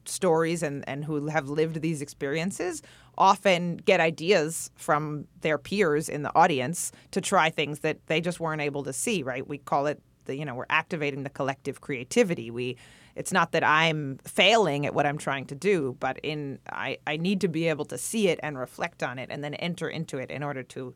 stories 0.05 0.63
and, 0.63 0.87
and 0.89 1.05
who 1.05 1.29
have 1.29 1.49
lived 1.49 1.81
these 1.81 2.03
experiences 2.03 2.83
often 3.17 3.77
get 3.77 4.01
ideas 4.01 4.71
from 4.77 5.27
their 5.43 5.59
peers 5.59 6.09
in 6.09 6.23
the 6.23 6.35
audience 6.35 6.91
to 7.11 7.21
try 7.21 7.51
things 7.51 7.81
that 7.81 7.99
they 8.07 8.21
just 8.21 8.41
weren't 8.41 8.63
able 8.63 8.83
to 8.83 8.93
see. 8.93 9.23
Right? 9.23 9.47
We 9.47 9.59
call 9.59 9.87
it 9.87 10.03
the 10.25 10.37
you 10.37 10.45
know 10.45 10.55
we're 10.55 10.67
activating 10.71 11.23
the 11.23 11.31
collective 11.31 11.81
creativity. 11.81 12.51
We 12.51 12.77
it's 13.17 13.33
not 13.33 13.53
that 13.53 13.65
I'm 13.65 14.19
failing 14.25 14.87
at 14.87 14.95
what 14.95 15.05
I'm 15.07 15.19
trying 15.19 15.47
to 15.47 15.55
do, 15.55 15.97
but 16.01 16.19
in 16.23 16.59
I, 16.71 16.99
I 17.07 17.17
need 17.17 17.41
to 17.43 17.49
be 17.49 17.69
able 17.69 17.85
to 17.87 17.99
see 17.99 18.29
it 18.29 18.39
and 18.43 18.59
reflect 18.59 19.03
on 19.03 19.19
it 19.19 19.29
and 19.31 19.43
then 19.43 19.55
enter 19.55 19.89
into 19.89 20.19
it 20.19 20.31
in 20.31 20.43
order 20.43 20.63
to 20.63 20.95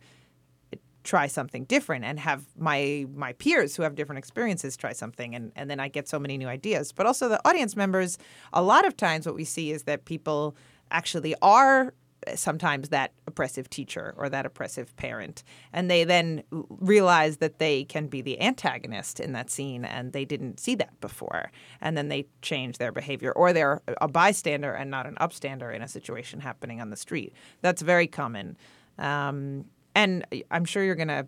try 1.02 1.26
something 1.26 1.64
different 1.64 2.04
and 2.04 2.18
have 2.18 2.44
my 2.56 3.06
my 3.14 3.34
peers 3.34 3.76
who 3.76 3.82
have 3.82 3.94
different 3.94 4.18
experiences 4.18 4.76
try 4.76 4.92
something 4.92 5.34
and, 5.34 5.52
and 5.54 5.70
then 5.70 5.78
I 5.78 5.88
get 5.88 6.08
so 6.08 6.18
many 6.18 6.38
new 6.38 6.48
ideas. 6.48 6.92
But 6.92 7.06
also 7.06 7.28
the 7.28 7.46
audience 7.46 7.76
members, 7.76 8.18
a 8.52 8.62
lot 8.62 8.86
of 8.86 8.96
times 8.96 9.26
what 9.26 9.34
we 9.34 9.44
see 9.44 9.70
is 9.70 9.84
that 9.84 10.06
people 10.06 10.56
actually 10.90 11.34
are 11.42 11.92
sometimes 12.34 12.88
that 12.90 13.12
oppressive 13.26 13.68
teacher 13.70 14.14
or 14.16 14.28
that 14.28 14.46
oppressive 14.46 14.94
parent. 14.96 15.42
And 15.72 15.90
they 15.90 16.04
then 16.04 16.42
realize 16.50 17.38
that 17.38 17.58
they 17.58 17.84
can 17.84 18.06
be 18.06 18.22
the 18.22 18.40
antagonist 18.40 19.20
in 19.20 19.32
that 19.32 19.50
scene 19.50 19.84
and 19.84 20.12
they 20.12 20.24
didn't 20.24 20.60
see 20.60 20.74
that 20.76 21.00
before. 21.00 21.50
And 21.80 21.96
then 21.96 22.08
they 22.08 22.26
change 22.42 22.78
their 22.78 22.92
behavior 22.92 23.32
or 23.32 23.52
they're 23.52 23.82
a 24.00 24.08
bystander 24.08 24.72
and 24.72 24.90
not 24.90 25.06
an 25.06 25.16
upstander 25.20 25.74
in 25.74 25.82
a 25.82 25.88
situation 25.88 26.40
happening 26.40 26.80
on 26.80 26.90
the 26.90 26.96
street. 26.96 27.32
That's 27.60 27.82
very 27.82 28.06
common. 28.06 28.56
Um, 28.98 29.66
and 29.94 30.26
I'm 30.50 30.64
sure 30.64 30.82
you're 30.82 30.94
going 30.94 31.08
to 31.08 31.26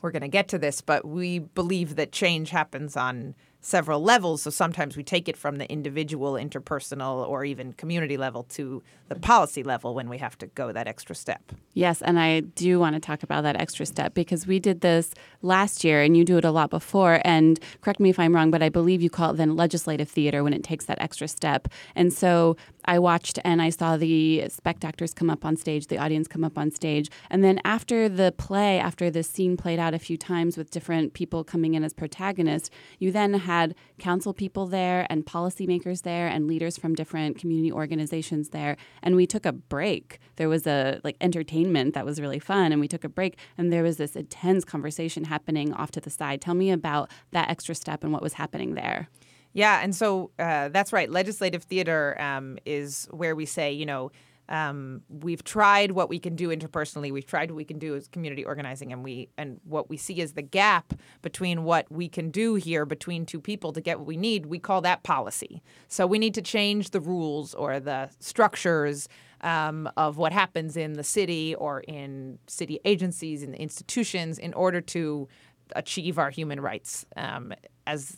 we're 0.00 0.10
going 0.10 0.22
to 0.22 0.28
get 0.28 0.48
to 0.48 0.58
this, 0.58 0.80
but 0.80 1.04
we 1.04 1.38
believe 1.38 1.94
that 1.94 2.10
change 2.10 2.50
happens 2.50 2.96
on 2.96 3.36
several 3.62 4.02
levels. 4.02 4.42
So 4.42 4.50
sometimes 4.50 4.96
we 4.96 5.02
take 5.04 5.28
it 5.28 5.36
from 5.36 5.56
the 5.56 5.70
individual, 5.70 6.34
interpersonal, 6.34 7.26
or 7.26 7.44
even 7.44 7.72
community 7.72 8.16
level 8.16 8.42
to 8.50 8.82
the 9.08 9.14
policy 9.14 9.62
level 9.62 9.94
when 9.94 10.08
we 10.08 10.18
have 10.18 10.36
to 10.38 10.46
go 10.48 10.72
that 10.72 10.88
extra 10.88 11.14
step. 11.14 11.52
Yes, 11.72 12.02
and 12.02 12.18
I 12.18 12.40
do 12.40 12.78
want 12.78 12.94
to 12.94 13.00
talk 13.00 13.22
about 13.22 13.44
that 13.44 13.60
extra 13.60 13.86
step 13.86 14.14
because 14.14 14.46
we 14.46 14.58
did 14.58 14.80
this 14.80 15.14
last 15.42 15.84
year 15.84 16.02
and 16.02 16.16
you 16.16 16.24
do 16.24 16.36
it 16.38 16.44
a 16.44 16.50
lot 16.50 16.70
before. 16.70 17.20
And 17.24 17.58
correct 17.80 18.00
me 18.00 18.10
if 18.10 18.18
I'm 18.18 18.34
wrong, 18.34 18.50
but 18.50 18.62
I 18.62 18.68
believe 18.68 19.00
you 19.00 19.10
call 19.10 19.30
it 19.30 19.36
then 19.36 19.56
legislative 19.56 20.08
theater 20.08 20.42
when 20.42 20.52
it 20.52 20.64
takes 20.64 20.86
that 20.86 21.00
extra 21.00 21.28
step. 21.28 21.68
And 21.94 22.12
so 22.12 22.56
I 22.84 22.98
watched 22.98 23.38
and 23.44 23.62
I 23.62 23.70
saw 23.70 23.96
the 23.96 24.48
spectators 24.48 25.14
come 25.14 25.30
up 25.30 25.44
on 25.44 25.56
stage, 25.56 25.86
the 25.86 25.98
audience 25.98 26.26
come 26.26 26.42
up 26.42 26.58
on 26.58 26.72
stage. 26.72 27.10
And 27.30 27.44
then 27.44 27.60
after 27.64 28.08
the 28.08 28.32
play, 28.32 28.80
after 28.80 29.08
the 29.10 29.22
scene 29.22 29.56
played 29.56 29.78
out 29.78 29.94
a 29.94 29.98
few 30.00 30.16
times 30.16 30.56
with 30.56 30.70
different 30.70 31.14
people 31.14 31.44
coming 31.44 31.74
in 31.74 31.84
as 31.84 31.92
protagonists, 31.92 32.70
you 32.98 33.12
then 33.12 33.34
had 33.52 33.74
council 33.98 34.32
people 34.32 34.66
there 34.66 35.06
and 35.10 35.24
policymakers 35.24 36.02
there 36.02 36.26
and 36.28 36.46
leaders 36.46 36.76
from 36.78 36.94
different 36.94 37.38
community 37.38 37.72
organizations 37.72 38.50
there. 38.50 38.76
And 39.02 39.14
we 39.16 39.26
took 39.26 39.44
a 39.46 39.52
break. 39.52 40.18
There 40.36 40.48
was 40.48 40.66
a 40.66 41.00
like 41.04 41.16
entertainment 41.20 41.94
that 41.94 42.04
was 42.04 42.20
really 42.20 42.38
fun 42.38 42.72
and 42.72 42.80
we 42.80 42.88
took 42.88 43.04
a 43.04 43.08
break 43.08 43.36
and 43.58 43.72
there 43.72 43.82
was 43.82 43.96
this 43.96 44.16
intense 44.16 44.64
conversation 44.64 45.24
happening 45.24 45.72
off 45.74 45.90
to 45.92 46.00
the 46.00 46.10
side. 46.10 46.40
Tell 46.40 46.54
me 46.54 46.70
about 46.70 47.10
that 47.32 47.50
extra 47.50 47.74
step 47.74 48.02
and 48.04 48.12
what 48.12 48.22
was 48.22 48.34
happening 48.34 48.74
there. 48.74 49.08
Yeah, 49.54 49.80
and 49.82 49.94
so 49.94 50.30
uh, 50.38 50.68
that's 50.70 50.92
right. 50.92 51.10
Legislative 51.10 51.64
theater 51.64 52.18
um, 52.20 52.58
is 52.64 53.06
where 53.10 53.34
we 53.36 53.44
say, 53.44 53.70
you 53.72 53.84
know, 53.84 54.10
um, 54.48 55.02
we've 55.08 55.44
tried 55.44 55.92
what 55.92 56.08
we 56.08 56.18
can 56.18 56.36
do 56.36 56.48
interpersonally. 56.48 57.12
We've 57.12 57.26
tried 57.26 57.50
what 57.50 57.56
we 57.56 57.64
can 57.64 57.78
do 57.78 57.94
as 57.94 58.08
community 58.08 58.44
organizing, 58.44 58.92
and 58.92 59.02
we 59.02 59.28
and 59.38 59.60
what 59.64 59.88
we 59.88 59.96
see 59.96 60.20
is 60.20 60.32
the 60.32 60.42
gap 60.42 60.94
between 61.22 61.64
what 61.64 61.90
we 61.90 62.08
can 62.08 62.30
do 62.30 62.56
here 62.56 62.84
between 62.84 63.24
two 63.24 63.40
people 63.40 63.72
to 63.72 63.80
get 63.80 63.98
what 63.98 64.06
we 64.06 64.16
need. 64.16 64.46
We 64.46 64.58
call 64.58 64.80
that 64.82 65.02
policy. 65.02 65.62
So 65.88 66.06
we 66.06 66.18
need 66.18 66.34
to 66.34 66.42
change 66.42 66.90
the 66.90 67.00
rules 67.00 67.54
or 67.54 67.80
the 67.80 68.10
structures 68.18 69.08
um, 69.42 69.90
of 69.96 70.18
what 70.18 70.32
happens 70.32 70.76
in 70.76 70.94
the 70.94 71.04
city 71.04 71.54
or 71.54 71.80
in 71.80 72.38
city 72.46 72.78
agencies 72.84 73.42
and 73.42 73.54
institutions 73.54 74.38
in 74.38 74.54
order 74.54 74.80
to 74.80 75.28
achieve 75.76 76.18
our 76.18 76.30
human 76.30 76.60
rights 76.60 77.06
um, 77.16 77.52
as 77.86 78.16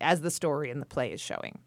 as 0.00 0.20
the 0.20 0.30
story 0.30 0.70
in 0.70 0.80
the 0.80 0.86
play 0.86 1.12
is 1.12 1.20
showing. 1.20 1.58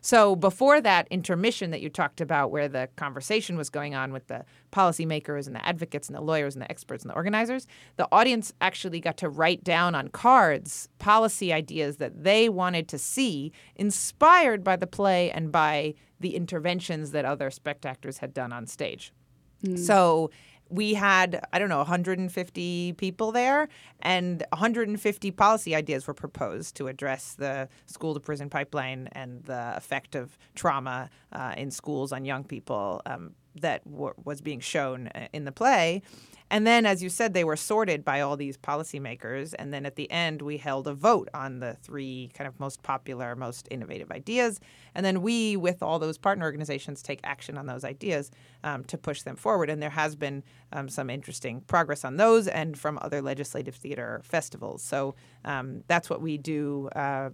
So 0.00 0.36
before 0.36 0.80
that 0.80 1.08
intermission 1.10 1.70
that 1.72 1.80
you 1.80 1.88
talked 1.88 2.20
about, 2.20 2.50
where 2.50 2.68
the 2.68 2.88
conversation 2.96 3.56
was 3.56 3.70
going 3.70 3.94
on 3.94 4.12
with 4.12 4.28
the 4.28 4.44
policymakers 4.72 5.46
and 5.46 5.56
the 5.56 5.66
advocates 5.66 6.08
and 6.08 6.16
the 6.16 6.20
lawyers 6.20 6.54
and 6.54 6.62
the 6.62 6.70
experts 6.70 7.02
and 7.02 7.10
the 7.10 7.14
organizers, 7.14 7.66
the 7.96 8.08
audience 8.12 8.52
actually 8.60 9.00
got 9.00 9.16
to 9.18 9.28
write 9.28 9.64
down 9.64 9.94
on 9.94 10.08
cards 10.08 10.88
policy 10.98 11.52
ideas 11.52 11.96
that 11.96 12.22
they 12.22 12.48
wanted 12.48 12.88
to 12.88 12.98
see, 12.98 13.52
inspired 13.74 14.62
by 14.62 14.76
the 14.76 14.86
play 14.86 15.30
and 15.30 15.50
by 15.50 15.94
the 16.20 16.36
interventions 16.36 17.10
that 17.10 17.24
other 17.24 17.50
spectators 17.50 18.18
had 18.18 18.32
done 18.32 18.52
on 18.52 18.66
stage. 18.66 19.12
Mm. 19.64 19.78
So 19.78 20.30
we 20.68 20.94
had 20.94 21.44
i 21.52 21.58
don't 21.58 21.68
know 21.68 21.78
150 21.78 22.92
people 22.94 23.32
there 23.32 23.68
and 24.00 24.42
150 24.50 25.30
policy 25.30 25.74
ideas 25.74 26.06
were 26.06 26.14
proposed 26.14 26.76
to 26.76 26.88
address 26.88 27.34
the 27.34 27.68
school 27.86 28.14
to 28.14 28.20
prison 28.20 28.50
pipeline 28.50 29.08
and 29.12 29.44
the 29.44 29.76
effect 29.76 30.14
of 30.14 30.36
trauma 30.54 31.08
uh, 31.32 31.54
in 31.56 31.70
schools 31.70 32.12
on 32.12 32.24
young 32.24 32.44
people 32.44 33.00
um, 33.06 33.32
that 33.54 33.84
w- 33.90 34.14
was 34.24 34.40
being 34.40 34.60
shown 34.60 35.08
uh, 35.08 35.28
in 35.32 35.44
the 35.44 35.52
play 35.52 36.02
and 36.50 36.66
then, 36.66 36.86
as 36.86 37.02
you 37.02 37.08
said, 37.08 37.34
they 37.34 37.44
were 37.44 37.56
sorted 37.56 38.04
by 38.04 38.20
all 38.20 38.36
these 38.36 38.56
policymakers. 38.56 39.54
And 39.58 39.74
then 39.74 39.84
at 39.84 39.96
the 39.96 40.10
end, 40.10 40.42
we 40.42 40.58
held 40.58 40.86
a 40.86 40.94
vote 40.94 41.28
on 41.34 41.58
the 41.58 41.74
three 41.74 42.30
kind 42.34 42.46
of 42.46 42.60
most 42.60 42.82
popular, 42.82 43.34
most 43.34 43.66
innovative 43.70 44.12
ideas. 44.12 44.60
And 44.94 45.04
then 45.04 45.22
we, 45.22 45.56
with 45.56 45.82
all 45.82 45.98
those 45.98 46.18
partner 46.18 46.44
organizations, 46.44 47.02
take 47.02 47.20
action 47.24 47.58
on 47.58 47.66
those 47.66 47.84
ideas 47.84 48.30
um, 48.62 48.84
to 48.84 48.96
push 48.96 49.22
them 49.22 49.36
forward. 49.36 49.68
And 49.70 49.82
there 49.82 49.90
has 49.90 50.14
been 50.14 50.44
um, 50.72 50.88
some 50.88 51.10
interesting 51.10 51.62
progress 51.62 52.04
on 52.04 52.16
those 52.16 52.46
and 52.46 52.78
from 52.78 52.98
other 53.02 53.20
legislative 53.20 53.74
theater 53.74 54.20
festivals. 54.24 54.82
So 54.82 55.16
um, 55.44 55.82
that's 55.88 56.08
what 56.08 56.20
we 56.20 56.38
do. 56.38 56.88
Uh, 56.94 57.30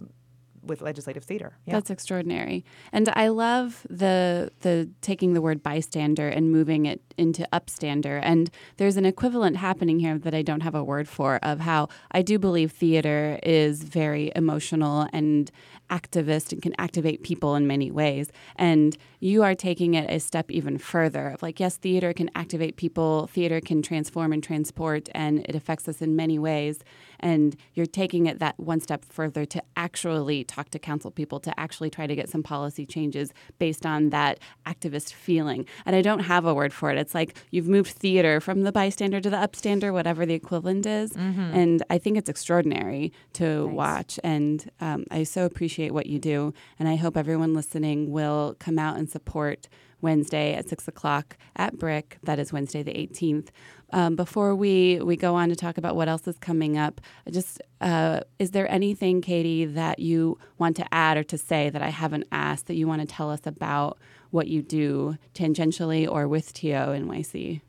with 0.65 0.81
legislative 0.81 1.23
theater. 1.23 1.57
Yeah. 1.65 1.73
That's 1.73 1.89
extraordinary. 1.89 2.63
And 2.91 3.09
I 3.09 3.27
love 3.27 3.85
the 3.89 4.51
the 4.61 4.89
taking 5.01 5.33
the 5.33 5.41
word 5.41 5.61
bystander 5.61 6.27
and 6.29 6.51
moving 6.51 6.85
it 6.85 7.01
into 7.17 7.47
upstander. 7.53 8.19
And 8.23 8.49
there's 8.77 8.97
an 8.97 9.05
equivalent 9.05 9.57
happening 9.57 9.99
here 9.99 10.17
that 10.17 10.33
I 10.33 10.41
don't 10.41 10.61
have 10.61 10.75
a 10.75 10.83
word 10.83 11.07
for 11.07 11.37
of 11.43 11.59
how 11.59 11.89
I 12.11 12.21
do 12.21 12.39
believe 12.39 12.71
theater 12.71 13.39
is 13.43 13.83
very 13.83 14.31
emotional 14.35 15.07
and 15.13 15.51
activist 15.93 16.51
and 16.51 16.61
can 16.61 16.73
activate 16.77 17.23
people 17.23 17.55
in 17.55 17.67
many 17.67 17.91
ways. 17.91 18.31
And 18.55 18.97
you 19.19 19.43
are 19.43 19.55
taking 19.55 19.93
it 19.93 20.09
a 20.09 20.19
step 20.19 20.49
even 20.49 20.77
further 20.77 21.29
of 21.29 21.43
like, 21.43 21.59
yes, 21.59 21.77
theater 21.77 22.11
can 22.13 22.29
activate 22.35 22.75
people, 22.77 23.27
theater 23.27 23.61
can 23.61 23.81
transform 23.81 24.33
and 24.33 24.43
transport, 24.43 25.09
and 25.13 25.39
it 25.49 25.55
affects 25.55 25.87
us 25.87 26.01
in 26.01 26.15
many 26.15 26.39
ways 26.39 26.79
and 27.23 27.55
you're 27.73 27.85
taking 27.85 28.25
it 28.25 28.39
that 28.39 28.59
one 28.59 28.81
step 28.81 29.05
further 29.05 29.45
to 29.45 29.63
actually 29.77 30.43
talk 30.43 30.69
to 30.69 30.77
council 30.77 31.09
people 31.09 31.39
to 31.39 31.57
actually 31.59 31.89
try 31.89 32.05
to 32.05 32.15
get 32.15 32.29
some 32.29 32.43
policy 32.43 32.85
changes 32.85 33.33
based 33.57 33.85
on 33.85 34.09
that 34.09 34.39
activist 34.67 35.13
feeling. 35.13 35.65
And 35.85 35.95
I 35.95 36.01
don't 36.01 36.19
have 36.19 36.45
a 36.45 36.53
word 36.53 36.73
for 36.73 36.91
it. 36.91 36.97
It's 36.97 37.15
like 37.15 37.37
you've 37.49 37.67
moved 37.67 37.91
theater 37.91 38.41
from 38.41 38.63
the 38.63 38.73
bystander 38.73 39.21
to 39.21 39.29
the 39.29 39.37
upstander, 39.37 39.93
whatever 39.93 40.25
the 40.25 40.33
equivalent 40.33 40.85
is. 40.85 41.13
Mm-hmm. 41.13 41.55
And 41.55 41.83
I 41.89 41.97
think 41.97 42.17
it's 42.17 42.29
extraordinary 42.29 43.13
to 43.33 43.67
nice. 43.67 43.73
watch. 43.73 44.19
And 44.23 44.69
um, 44.81 45.05
I 45.09 45.23
so 45.23 45.45
appreciate 45.83 45.93
what 45.93 46.07
you 46.07 46.19
do. 46.19 46.53
And 46.79 46.87
I 46.87 46.95
hope 46.95 47.17
everyone 47.17 47.53
listening 47.53 48.11
will 48.11 48.55
come 48.59 48.79
out 48.79 48.97
and 48.97 49.09
support 49.09 49.67
Wednesday 50.01 50.53
at 50.53 50.67
six 50.67 50.87
o'clock 50.87 51.37
at 51.55 51.77
BRIC. 51.77 52.17
That 52.23 52.39
is 52.39 52.51
Wednesday 52.51 52.83
the 52.83 52.93
18th. 52.93 53.49
Um, 53.91 54.15
before 54.15 54.55
we, 54.55 54.99
we 55.01 55.15
go 55.15 55.35
on 55.35 55.49
to 55.49 55.55
talk 55.55 55.77
about 55.77 55.95
what 55.95 56.07
else 56.07 56.27
is 56.27 56.37
coming 56.39 56.77
up, 56.77 56.99
just 57.29 57.61
uh, 57.79 58.21
is 58.39 58.51
there 58.51 58.69
anything, 58.71 59.21
Katie, 59.21 59.65
that 59.65 59.99
you 59.99 60.37
want 60.57 60.75
to 60.77 60.85
add 60.91 61.17
or 61.17 61.23
to 61.23 61.37
say 61.37 61.69
that 61.69 61.81
I 61.81 61.89
haven't 61.89 62.25
asked 62.31 62.67
that 62.67 62.75
you 62.75 62.87
want 62.87 63.01
to 63.01 63.07
tell 63.07 63.29
us 63.29 63.41
about 63.45 63.97
what 64.31 64.47
you 64.47 64.61
do 64.61 65.17
tangentially 65.33 66.09
or 66.09 66.27
with 66.27 66.53
TO 66.53 66.67
NYC? 66.67 67.61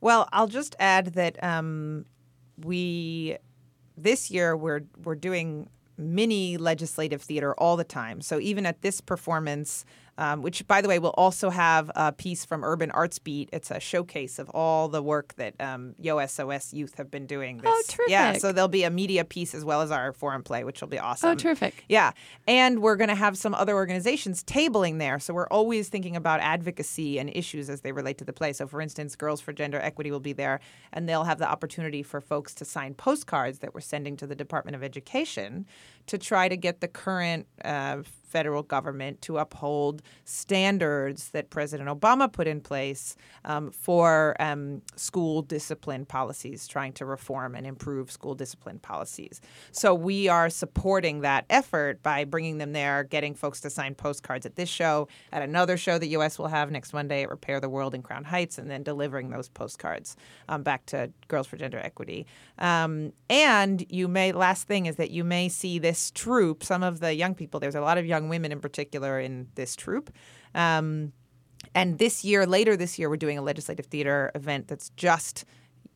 Well, 0.00 0.28
I'll 0.32 0.46
just 0.46 0.76
add 0.78 1.14
that 1.14 1.42
um, 1.42 2.06
we 2.64 3.36
this 3.98 4.30
year 4.30 4.56
we're 4.56 4.82
we're 5.04 5.14
doing 5.14 5.68
mini 6.00 6.56
legislative 6.56 7.22
theater 7.22 7.54
all 7.54 7.76
the 7.76 7.84
time. 7.84 8.20
So 8.20 8.40
even 8.40 8.66
at 8.66 8.82
this 8.82 9.00
performance, 9.00 9.84
um, 10.20 10.42
which, 10.42 10.66
by 10.68 10.82
the 10.82 10.88
way, 10.88 10.98
will 10.98 11.14
also 11.16 11.48
have 11.48 11.90
a 11.96 12.12
piece 12.12 12.44
from 12.44 12.62
Urban 12.62 12.90
Arts 12.90 13.18
Beat. 13.18 13.48
It's 13.54 13.70
a 13.70 13.80
showcase 13.80 14.38
of 14.38 14.50
all 14.50 14.86
the 14.88 15.02
work 15.02 15.34
that 15.36 15.54
um, 15.58 15.94
YoSOS 16.00 16.74
youth 16.74 16.96
have 16.96 17.10
been 17.10 17.26
doing. 17.26 17.56
This, 17.56 17.66
oh, 17.66 17.82
terrific. 17.88 18.10
Yeah, 18.10 18.34
so 18.34 18.52
there'll 18.52 18.68
be 18.68 18.84
a 18.84 18.90
media 18.90 19.24
piece 19.24 19.54
as 19.54 19.64
well 19.64 19.80
as 19.80 19.90
our 19.90 20.12
forum 20.12 20.42
play, 20.42 20.62
which 20.62 20.82
will 20.82 20.88
be 20.88 20.98
awesome. 20.98 21.30
Oh, 21.30 21.34
terrific. 21.34 21.84
Yeah. 21.88 22.12
And 22.46 22.82
we're 22.82 22.96
going 22.96 23.08
to 23.08 23.14
have 23.14 23.38
some 23.38 23.54
other 23.54 23.74
organizations 23.74 24.44
tabling 24.44 24.98
there. 24.98 25.18
So 25.18 25.32
we're 25.32 25.48
always 25.48 25.88
thinking 25.88 26.16
about 26.16 26.40
advocacy 26.40 27.18
and 27.18 27.34
issues 27.34 27.70
as 27.70 27.80
they 27.80 27.92
relate 27.92 28.18
to 28.18 28.24
the 28.24 28.34
play. 28.34 28.52
So, 28.52 28.66
for 28.66 28.82
instance, 28.82 29.16
Girls 29.16 29.40
for 29.40 29.54
Gender 29.54 29.80
Equity 29.80 30.10
will 30.10 30.20
be 30.20 30.34
there, 30.34 30.60
and 30.92 31.08
they'll 31.08 31.24
have 31.24 31.38
the 31.38 31.50
opportunity 31.50 32.02
for 32.02 32.20
folks 32.20 32.54
to 32.56 32.66
sign 32.66 32.92
postcards 32.92 33.60
that 33.60 33.72
we're 33.72 33.80
sending 33.80 34.18
to 34.18 34.26
the 34.26 34.34
Department 34.34 34.76
of 34.76 34.82
Education 34.82 35.64
to 36.10 36.18
try 36.18 36.48
to 36.48 36.56
get 36.56 36.80
the 36.80 36.88
current 36.88 37.46
uh, 37.64 38.02
federal 38.30 38.62
government 38.62 39.20
to 39.22 39.38
uphold 39.38 40.02
standards 40.24 41.30
that 41.30 41.50
President 41.50 41.88
Obama 41.88 42.32
put 42.32 42.46
in 42.46 42.60
place 42.60 43.16
um, 43.44 43.72
for 43.72 44.36
um, 44.38 44.82
school 44.94 45.42
discipline 45.42 46.06
policies, 46.06 46.68
trying 46.68 46.92
to 46.92 47.04
reform 47.04 47.56
and 47.56 47.66
improve 47.66 48.10
school 48.10 48.34
discipline 48.34 48.78
policies. 48.78 49.40
So 49.72 49.94
we 49.94 50.28
are 50.28 50.48
supporting 50.48 51.20
that 51.22 51.44
effort 51.50 52.02
by 52.02 52.24
bringing 52.24 52.58
them 52.58 52.72
there, 52.72 53.02
getting 53.02 53.34
folks 53.34 53.60
to 53.62 53.70
sign 53.70 53.96
postcards 53.96 54.46
at 54.46 54.54
this 54.54 54.68
show, 54.68 55.08
at 55.32 55.42
another 55.42 55.76
show 55.76 55.98
that 55.98 56.06
US 56.08 56.38
will 56.38 56.48
have 56.48 56.70
next 56.70 56.92
Monday 56.92 57.24
at 57.24 57.30
Repair 57.30 57.60
the 57.60 57.68
World 57.68 57.94
in 57.94 58.02
Crown 58.02 58.24
Heights, 58.24 58.58
and 58.58 58.70
then 58.70 58.84
delivering 58.84 59.30
those 59.30 59.48
postcards 59.48 60.16
um, 60.48 60.62
back 60.62 60.86
to 60.86 61.10
Girls 61.26 61.48
for 61.48 61.56
Gender 61.56 61.78
Equity. 61.78 62.26
Um, 62.58 63.12
and 63.28 63.84
you 63.88 64.06
may, 64.06 64.30
last 64.30 64.68
thing 64.68 64.86
is 64.86 64.96
that 64.96 65.10
you 65.10 65.24
may 65.24 65.48
see 65.48 65.80
this 65.80 65.98
troupe, 66.08 66.62
some 66.62 66.84
of 66.84 67.00
the 67.00 67.12
young 67.12 67.34
people, 67.34 67.58
there's 67.58 67.74
a 67.74 67.80
lot 67.80 67.98
of 67.98 68.06
young 68.06 68.28
women 68.28 68.52
in 68.52 68.60
particular 68.60 69.18
in 69.18 69.48
this 69.56 69.74
troupe. 69.74 70.10
Um, 70.54 71.12
and 71.74 71.98
this 71.98 72.24
year, 72.24 72.46
later 72.46 72.76
this 72.76 72.96
year, 72.96 73.10
we're 73.10 73.16
doing 73.16 73.38
a 73.38 73.42
legislative 73.42 73.86
theater 73.86 74.30
event 74.36 74.68
that's 74.68 74.90
just 74.90 75.44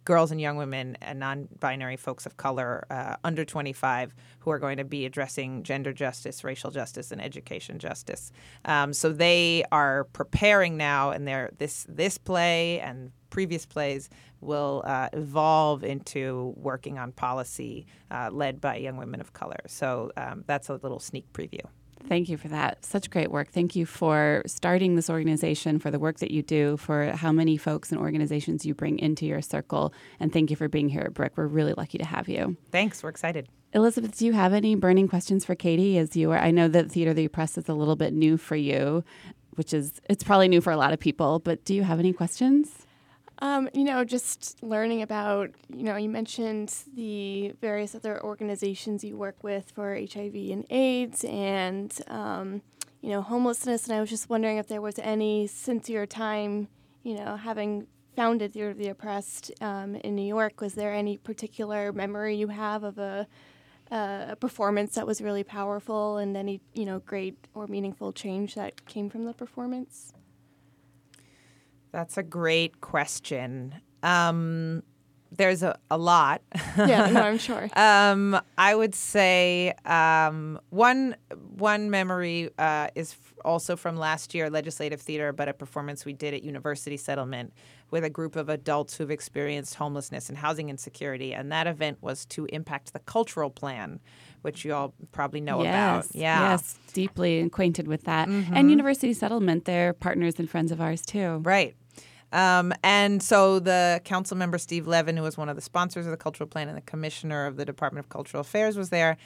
girls 0.05 0.31
and 0.31 0.41
young 0.41 0.57
women 0.57 0.97
and 1.01 1.19
non-binary 1.19 1.97
folks 1.97 2.27
of 2.27 2.37
color 2.37 2.87
uh, 2.91 3.17
under 3.25 3.45
25 3.45 4.15
who 4.41 4.51
are 4.51 4.59
going 4.59 4.77
to 4.77 4.85
be 4.85 5.07
addressing 5.07 5.63
gender 5.63 5.93
justice, 5.93 6.45
racial 6.45 6.71
justice, 6.71 7.11
and 7.11 7.23
education 7.23 7.79
justice. 7.79 8.31
Um, 8.65 8.93
so 8.93 9.13
they 9.13 9.65
are 9.73 10.05
preparing 10.13 10.77
now, 10.77 11.11
and 11.11 11.27
they're, 11.27 11.51
this 11.59 11.87
this 11.89 12.19
play 12.19 12.81
and 12.81 13.13
previous 13.35 13.67
plays 13.67 14.09
will 14.41 14.85
uh, 14.87 15.09
evolve 15.13 15.83
into 15.83 16.55
working 16.57 17.01
on 17.01 17.11
policy 17.11 17.85
uh, 18.13 18.31
led 18.33 18.61
by 18.61 18.77
young 18.77 18.97
women 18.97 19.21
of 19.21 19.33
color. 19.33 19.61
So 19.67 20.13
um, 20.17 20.45
that's 20.47 20.69
a 20.69 20.75
little 20.75 21.01
sneak 21.01 21.27
preview. 21.33 21.65
Thank 22.07 22.29
you 22.29 22.37
for 22.37 22.47
that. 22.49 22.85
Such 22.85 23.11
great 23.11 23.33
work. 23.33 23.51
Thank 23.51 23.75
you 23.75 23.87
for 23.87 24.43
starting 24.47 24.95
this 24.95 25.11
organization, 25.11 25.81
for 25.81 25.91
the 25.91 25.99
work 25.99 26.19
that 26.19 26.31
you 26.31 26.43
do, 26.43 26.77
for 26.77 27.07
how 27.13 27.33
many 27.33 27.57
folks 27.57 27.91
and 27.91 28.01
organizations 28.01 28.65
you 28.65 28.73
bring 28.73 29.01
into 29.01 29.27
your 29.27 29.43
circle. 29.43 29.93
And 30.21 30.33
thank 30.33 30.51
you 30.51 30.57
for 30.57 30.69
being 30.69 30.89
here 30.89 31.03
at 31.03 31.15
BRIC. 31.15 31.33
We're 31.37 31.49
really 31.49 31.75
lucky 31.77 31.99
to 31.99 32.05
have 32.05 32.29
you. 32.29 32.57
Thanks. 32.71 33.03
We're 33.03 33.09
excited. 33.09 33.49
Elizabeth, 33.73 34.17
do 34.17 34.27
you 34.27 34.33
have 34.35 34.53
any 34.53 34.77
burning 34.77 35.09
questions 35.09 35.45
for 35.45 35.57
Katie 35.57 35.99
as 35.99 36.15
you 36.15 36.31
are? 36.31 36.39
I 36.39 36.53
know 36.53 36.69
that 36.69 36.93
Theater 36.93 37.11
of 37.11 37.17
the 37.17 37.25
Oppressed 37.25 37.59
is 37.59 37.69
a 37.69 37.75
little 37.75 37.97
bit 37.97 38.13
new 38.13 38.37
for 38.37 38.55
you, 38.55 39.03
which 39.55 39.75
is, 39.75 40.01
it's 40.09 40.23
probably 40.23 40.47
new 40.47 40.61
for 40.61 40.73
a 40.73 40.77
lot 40.77 40.93
of 40.93 41.01
people, 41.01 41.41
but 41.41 41.65
do 41.65 41.75
you 41.75 41.83
have 41.83 41.99
any 41.99 42.13
questions? 42.13 42.84
Um, 43.41 43.69
you 43.75 43.85
know, 43.85 44.05
just 44.05 44.63
learning 44.63 45.03
about, 45.03 45.51
you 45.75 45.83
know, 45.83 45.97
you 45.97 46.09
mentioned 46.09 46.75
the 46.95 47.53
various 47.61 47.95
other 47.95 48.23
organizations 48.23 49.03
you 49.03 49.17
work 49.17 49.43
with 49.43 49.73
for 49.73 49.95
HIV 49.95 50.35
and 50.35 50.65
AIDS 50.71 51.25
and, 51.25 51.93
um, 52.07 52.63
you 53.01 53.11
know, 53.11 53.23
homelessness. 53.23 53.89
And 53.89 53.97
I 53.97 54.01
was 54.01 54.11
just 54.11 54.31
wondering 54.31 54.59
if 54.59 54.69
there 54.69 54.81
was 54.81 54.99
any, 55.01 55.49
since 55.49 55.91
your 55.91 56.07
time, 56.07 56.69
you 57.03 57.15
know, 57.15 57.37
having 57.37 57.89
founded 58.15 58.53
Theater 58.53 58.71
of 58.71 58.79
the 58.79 58.89
Oppressed 58.89 59.51
um, 59.61 59.97
in 59.97 60.15
New 60.15 60.27
York, 60.27 60.61
was 60.61 60.75
there 60.75 60.93
any 60.93 61.17
particular 61.19 61.93
memory 61.93 62.37
you 62.37 62.49
have 62.49 62.85
of 62.85 62.99
a, 62.99 63.27
a 63.91 64.37
performance 64.39 64.95
that 64.95 65.07
was 65.07 65.21
really 65.21 65.43
powerful 65.43 66.19
and 66.19 66.37
any, 66.37 66.61
you 66.73 66.85
know, 66.85 67.01
great 67.01 67.37
or 67.53 67.67
meaningful 67.67 68.13
change 68.13 68.55
that 68.55 68.87
came 68.87 69.11
from 69.11 69.25
the 69.25 69.35
performance? 69.35 70.13
That's 71.95 72.19
a 72.19 72.25
great 72.25 72.81
question. 72.81 73.73
Um, 74.03 74.83
there's 75.31 75.63
a, 75.63 75.79
a 75.93 75.97
lot. 75.97 76.43
yeah, 76.77 77.07
no, 77.07 77.23
I'm 77.23 77.39
sure. 77.49 77.69
um, 77.77 78.41
I 78.59 78.75
would 78.75 78.97
say 78.97 79.75
um, 79.85 80.59
one 80.71 81.15
one 81.57 81.91
memory 81.91 82.51
uh, 82.59 82.89
is 82.97 83.13
f- 83.13 83.35
also 83.45 83.77
from 83.77 83.97
last 83.97 84.35
year, 84.35 84.51
legislative 84.51 85.01
theater, 85.01 85.33
but 85.33 85.49
a 85.49 85.53
performance 85.53 86.05
we 86.05 86.13
did 86.13 86.35
at 86.35 86.43
University 86.43 86.97
Settlement 86.97 87.53
with 87.93 88.03
a 88.03 88.11
group 88.11 88.35
of 88.35 88.49
adults 88.49 88.97
who've 88.97 89.13
experienced 89.13 89.77
homelessness 89.77 90.29
and 90.29 90.37
housing 90.37 90.71
insecurity, 90.71 91.33
and 91.33 91.53
that 91.53 91.69
event 91.69 91.99
was 92.01 92.27
to 92.27 92.47
impact 92.47 92.93
the 92.93 92.99
cultural 93.01 93.51
plan, 93.51 94.01
which 94.43 94.65
you 94.65 94.75
all 94.75 94.95
probably 95.13 95.41
know 95.41 95.63
yes, 95.63 96.07
about. 96.07 96.17
Yeah, 96.17 96.51
yes, 96.51 96.77
deeply 96.93 97.41
acquainted 97.41 97.87
with 97.87 98.03
that. 98.05 98.29
Mm-hmm. 98.29 98.55
And 98.57 98.69
University 98.69 99.13
Settlement, 99.13 99.65
they're 99.65 99.93
partners 99.93 100.35
and 100.39 100.51
friends 100.51 100.73
of 100.73 100.81
ours 100.81 101.03
too. 101.03 101.41
Right. 101.45 101.77
Um, 102.35 102.73
and 102.83 103.23
so 103.23 103.61
the 103.61 104.01
council 104.05 104.37
member 104.37 104.59
Steve 104.59 104.89
Levin, 104.89 105.17
who 105.17 105.23
was 105.23 105.39
one 105.39 105.49
of 105.49 105.55
the 105.55 105.63
sponsors 105.63 106.05
of 106.05 106.11
the 106.11 106.17
cultural 106.17 106.49
plan 106.49 106.69
and 106.69 106.77
the 106.77 106.83
commissioner 106.83 107.47
of 107.47 107.57
the 107.57 107.65
Department 107.65 108.05
of 108.05 108.11
Cultural 108.11 108.41
Affairs, 108.41 108.77
was 108.77 108.91
there. 108.91 109.17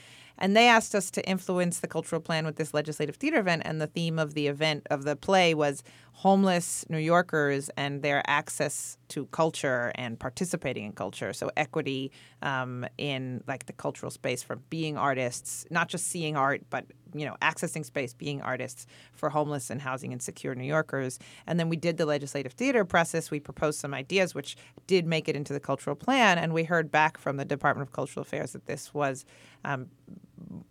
And 0.41 0.57
they 0.57 0.69
asked 0.69 0.95
us 0.95 1.11
to 1.13 1.29
influence 1.29 1.81
the 1.81 1.89
cultural 1.89 2.21
plan 2.21 2.45
with 2.47 2.57
this 2.57 2.73
legislative 2.73 3.17
theater 3.17 3.39
event. 3.39 3.63
And 3.65 3.81
the 3.81 3.89
theme 3.89 4.19
of 4.19 4.35
the 4.35 4.47
event 4.47 4.87
of 4.91 5.03
the 5.05 5.17
play 5.17 5.55
was 5.55 5.83
homeless 6.13 6.85
New 6.89 6.99
Yorkers 6.99 7.71
and 7.77 8.03
their 8.03 8.23
access 8.27 8.99
to 9.09 9.27
culture 9.27 9.91
and 9.95 10.19
participating 10.19 10.85
in 10.85 10.93
culture. 10.93 11.33
So 11.33 11.51
equity 11.57 12.13
um, 12.43 12.85
in 12.99 13.43
like 13.49 13.67
the 13.67 13.73
cultural 13.73 14.11
space 14.11 14.43
for 14.43 14.57
being 14.57 14.97
artists, 14.97 15.67
not 15.71 15.89
just 15.89 16.07
seeing 16.07 16.37
art, 16.37 16.63
but 16.71 16.85
you 17.15 17.25
know 17.25 17.37
accessing 17.43 17.85
space, 17.85 18.15
being 18.15 18.41
artists 18.43 18.87
for 19.13 19.31
homeless 19.31 19.71
and 19.71 19.81
housing 19.81 20.13
insecure 20.13 20.55
New 20.55 20.67
Yorkers. 20.67 21.19
And 21.47 21.59
then 21.59 21.69
we 21.69 21.77
did 21.77 21.97
the 21.97 22.07
legislative 22.07 22.53
theater 22.53 22.85
process. 22.85 23.31
We 23.31 23.41
proposed 23.41 23.81
some 23.81 23.95
ideas, 23.95 24.35
which 24.35 24.57
did 24.87 25.07
make 25.07 25.29
it 25.29 25.37
into 25.37 25.53
the 25.53 25.61
cultural 25.61 25.97
plan. 25.97 26.39
And 26.39 26.53
we 26.53 26.65
heard 26.65 26.91
back 26.91 27.19
from 27.19 27.37
the 27.37 27.45
Department 27.45 27.89
of 27.89 27.93
Cultural 27.93 28.23
Affairs 28.23 28.53
that 28.53 28.67
this 28.67 28.93
was 28.95 29.25
um, 29.65 29.89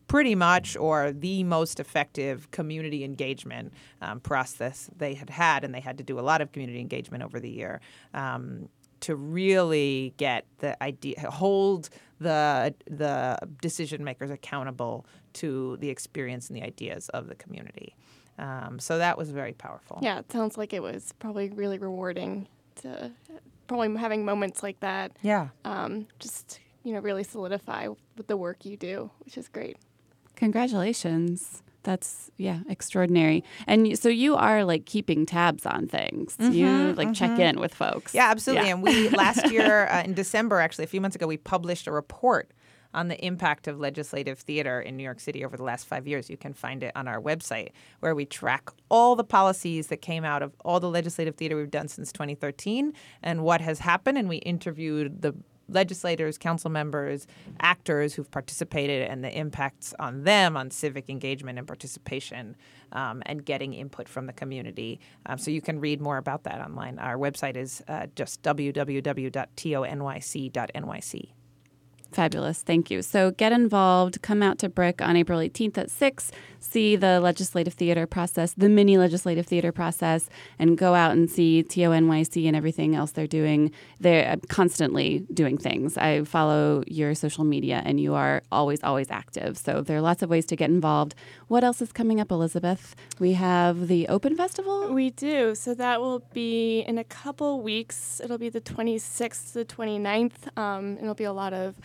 pretty 0.08 0.36
much 0.36 0.78
or 0.78 1.12
the 1.12 1.43
most 1.43 1.80
effective 1.80 2.50
community 2.52 3.04
engagement 3.04 3.73
um, 4.02 4.19
process 4.19 4.89
they 4.95 5.13
had 5.13 5.30
had, 5.30 5.63
and 5.63 5.73
they 5.73 5.82
had 5.82 5.97
to 5.97 6.04
do 6.04 6.19
a 6.19 6.21
lot 6.21 6.41
of 6.41 6.52
community 6.52 6.80
engagement 6.80 7.23
over 7.23 7.39
the 7.39 7.50
year 7.50 7.82
um, 8.13 8.69
to 9.02 9.15
really 9.15 10.13
get 10.17 10.45
the 10.60 10.82
idea, 10.82 11.30
hold 11.30 11.89
the 12.20 12.74
the 12.90 13.38
decision 13.62 14.04
makers 14.04 14.32
accountable 14.32 15.06
to 15.34 15.78
the 15.78 15.90
experience 15.90 16.50
and 16.50 16.58
the 16.58 16.64
ideas 16.64 17.10
of 17.10 17.28
the 17.28 17.36
community. 17.36 17.96
Um, 18.40 18.80
so 18.80 18.98
that 18.98 19.18
was 19.18 19.32
very 19.32 19.54
powerful. 19.54 20.00
Yeah, 20.02 20.20
it 20.20 20.32
sounds 20.32 20.58
like 20.58 20.74
it 20.74 20.82
was 20.82 21.14
probably 21.20 21.50
really 21.50 21.80
rewarding 21.80 22.48
to 22.82 23.12
probably 23.68 23.96
having 23.98 24.26
moments 24.26 24.64
like 24.64 24.80
that. 24.82 25.12
Yeah. 25.22 25.50
Um, 25.66 26.08
just 26.20 26.60
you 26.84 26.94
know 26.94 27.00
really 27.00 27.24
solidify 27.24 27.88
with 28.16 28.28
the 28.28 28.38
work 28.38 28.66
you 28.66 28.78
do, 28.78 29.12
which 29.20 29.38
is 29.38 29.48
great. 29.48 29.78
Congratulations. 30.36 31.64
That's 31.88 32.30
yeah, 32.36 32.60
extraordinary. 32.67 33.45
And 33.65 33.97
so 33.97 34.10
you 34.10 34.36
are 34.36 34.65
like 34.65 34.86
keeping 34.86 35.26
tabs 35.26 35.65
on 35.65 35.88
things. 35.88 36.36
Mm-hmm, 36.36 36.52
you 36.52 36.67
like 36.95 37.08
mm-hmm. 37.08 37.13
check 37.13 37.39
in 37.39 37.62
with 37.62 37.73
folks. 37.73 38.13
Yeah, 38.13 38.30
absolutely. 38.30 38.67
Yeah. 38.67 38.73
And 38.73 38.84
we 38.84 39.08
last 39.23 39.50
year 39.50 39.88
uh, 39.88 40.04
in 40.04 40.13
December, 40.13 40.60
actually 40.60 40.84
a 40.84 40.88
few 40.88 41.00
months 41.00 41.15
ago, 41.15 41.26
we 41.28 41.38
published 41.38 41.88
a 41.88 41.93
report 41.93 42.52
on 42.93 43.08
the 43.08 43.26
impact 43.26 43.69
of 43.69 43.80
legislative 43.80 44.39
theater 44.39 44.82
in 44.82 44.97
New 44.97 45.04
York 45.04 45.21
City 45.21 45.45
over 45.45 45.56
the 45.56 45.63
last 45.63 45.88
five 45.88 46.06
years. 46.06 46.30
You 46.30 46.36
can 46.36 46.52
find 46.52 46.84
it 46.84 46.91
on 46.93 47.08
our 47.08 47.21
website 47.21 47.69
where 48.02 48.13
we 48.13 48.26
track 48.26 48.69
all 48.91 49.15
the 49.15 49.23
policies 49.23 49.88
that 49.88 50.02
came 50.02 50.26
out 50.26 50.43
of 50.43 50.52
all 50.65 50.82
the 50.82 50.89
legislative 50.89 51.36
theater 51.36 51.56
we've 51.56 51.71
done 51.71 51.88
since 51.88 52.12
2013 52.12 52.91
and 53.23 53.45
what 53.45 53.62
has 53.62 53.80
happened. 53.80 54.17
And 54.17 54.28
we 54.28 54.38
interviewed 54.38 55.21
the 55.21 55.34
legislators, 55.70 56.38
council 56.38 56.70
members, 56.70 57.28
actors 57.60 58.14
who've 58.14 58.30
participated 58.32 59.10
and 59.10 59.24
the 59.24 59.38
impacts 59.38 59.94
on 60.00 60.24
them 60.24 60.56
on 60.58 60.72
civic 60.72 61.10
engagement 61.10 61.58
and 61.58 61.68
participation 61.68 62.56
um, 62.92 63.22
and 63.26 63.46
getting 63.46 63.74
input 63.74 64.08
from 64.08 64.26
the 64.28 64.34
community. 64.34 65.00
Um, 65.26 65.38
so 65.38 65.52
you 65.52 65.62
can 65.62 65.80
read 65.80 66.02
more 66.02 66.18
about 66.18 66.44
that 66.44 66.62
online. 66.62 67.00
Our 67.00 67.18
website 67.18 67.56
is 67.58 67.84
uh, 67.88 68.08
just 68.16 68.42
www.tonyc.nyc. 68.44 69.38
Fabulous. 72.12 72.63
Thank 72.63 72.89
you. 72.89 73.02
So 73.02 73.32
get 73.32 73.52
involved. 73.52 74.22
Come 74.22 74.41
out 74.41 74.58
to 74.60 74.70
BRIC 74.70 75.02
on 75.02 75.15
April 75.15 75.39
18th 75.39 75.78
at 75.78 75.91
6. 75.91 76.32
See 76.60 76.96
the 76.96 77.20
legislative 77.20 77.74
theater 77.74 78.08
process, 78.08 78.54
the 78.54 78.70
mini 78.70 78.98
legislative 78.98 79.46
theater 79.46 79.72
process, 79.72 80.28
and 80.58 80.78
go 80.78 80.96
out 80.96 81.12
and 81.12 81.30
see 81.30 81.63
TONYC 81.63 82.48
and 82.48 82.56
everything 82.56 82.96
else 82.96 83.12
they're 83.12 83.28
doing. 83.28 83.72
They're 84.00 84.32
uh, 84.32 84.38
constantly 84.50 85.26
doing 85.34 85.58
things. 85.58 85.98
I 85.98 86.24
follow 86.24 86.84
your 86.88 87.13
social 87.13 87.43
media, 87.43 87.84
and 87.86 88.00
you 88.00 88.15
are 88.15 88.41
always, 88.52 88.84
always 88.84 89.12
active. 89.12 89.58
So 89.58 89.82
there 89.82 89.98
are 89.98 90.02
lots 90.02 90.24
of 90.24 90.30
ways 90.30 90.46
to 90.48 90.56
get 90.56 90.70
involved. 90.70 91.13
What 91.48 91.63
else 91.63 91.82
is 91.82 91.91
coming 91.91 92.20
up, 92.20 92.32
Elizabeth? 92.32 92.96
We 93.20 93.34
have 93.34 93.88
the 93.88 94.08
Open 94.08 94.36
Festival? 94.36 94.91
We 94.93 95.12
do. 95.12 95.54
So 95.56 95.74
that 95.76 96.02
will 96.02 96.24
be 96.34 96.82
in 96.82 96.98
a 96.98 97.04
couple 97.04 97.62
weeks. 97.62 98.20
It'll 98.24 98.38
be 98.38 98.50
the 98.50 98.62
26th 98.62 99.54
to 99.54 99.60
the 99.60 99.65
29th. 99.65 100.58
Um, 100.58 100.98
it'll 100.98 101.13
be 101.13 101.24
a 101.24 101.34
lot 101.34 101.54
of 101.54 101.76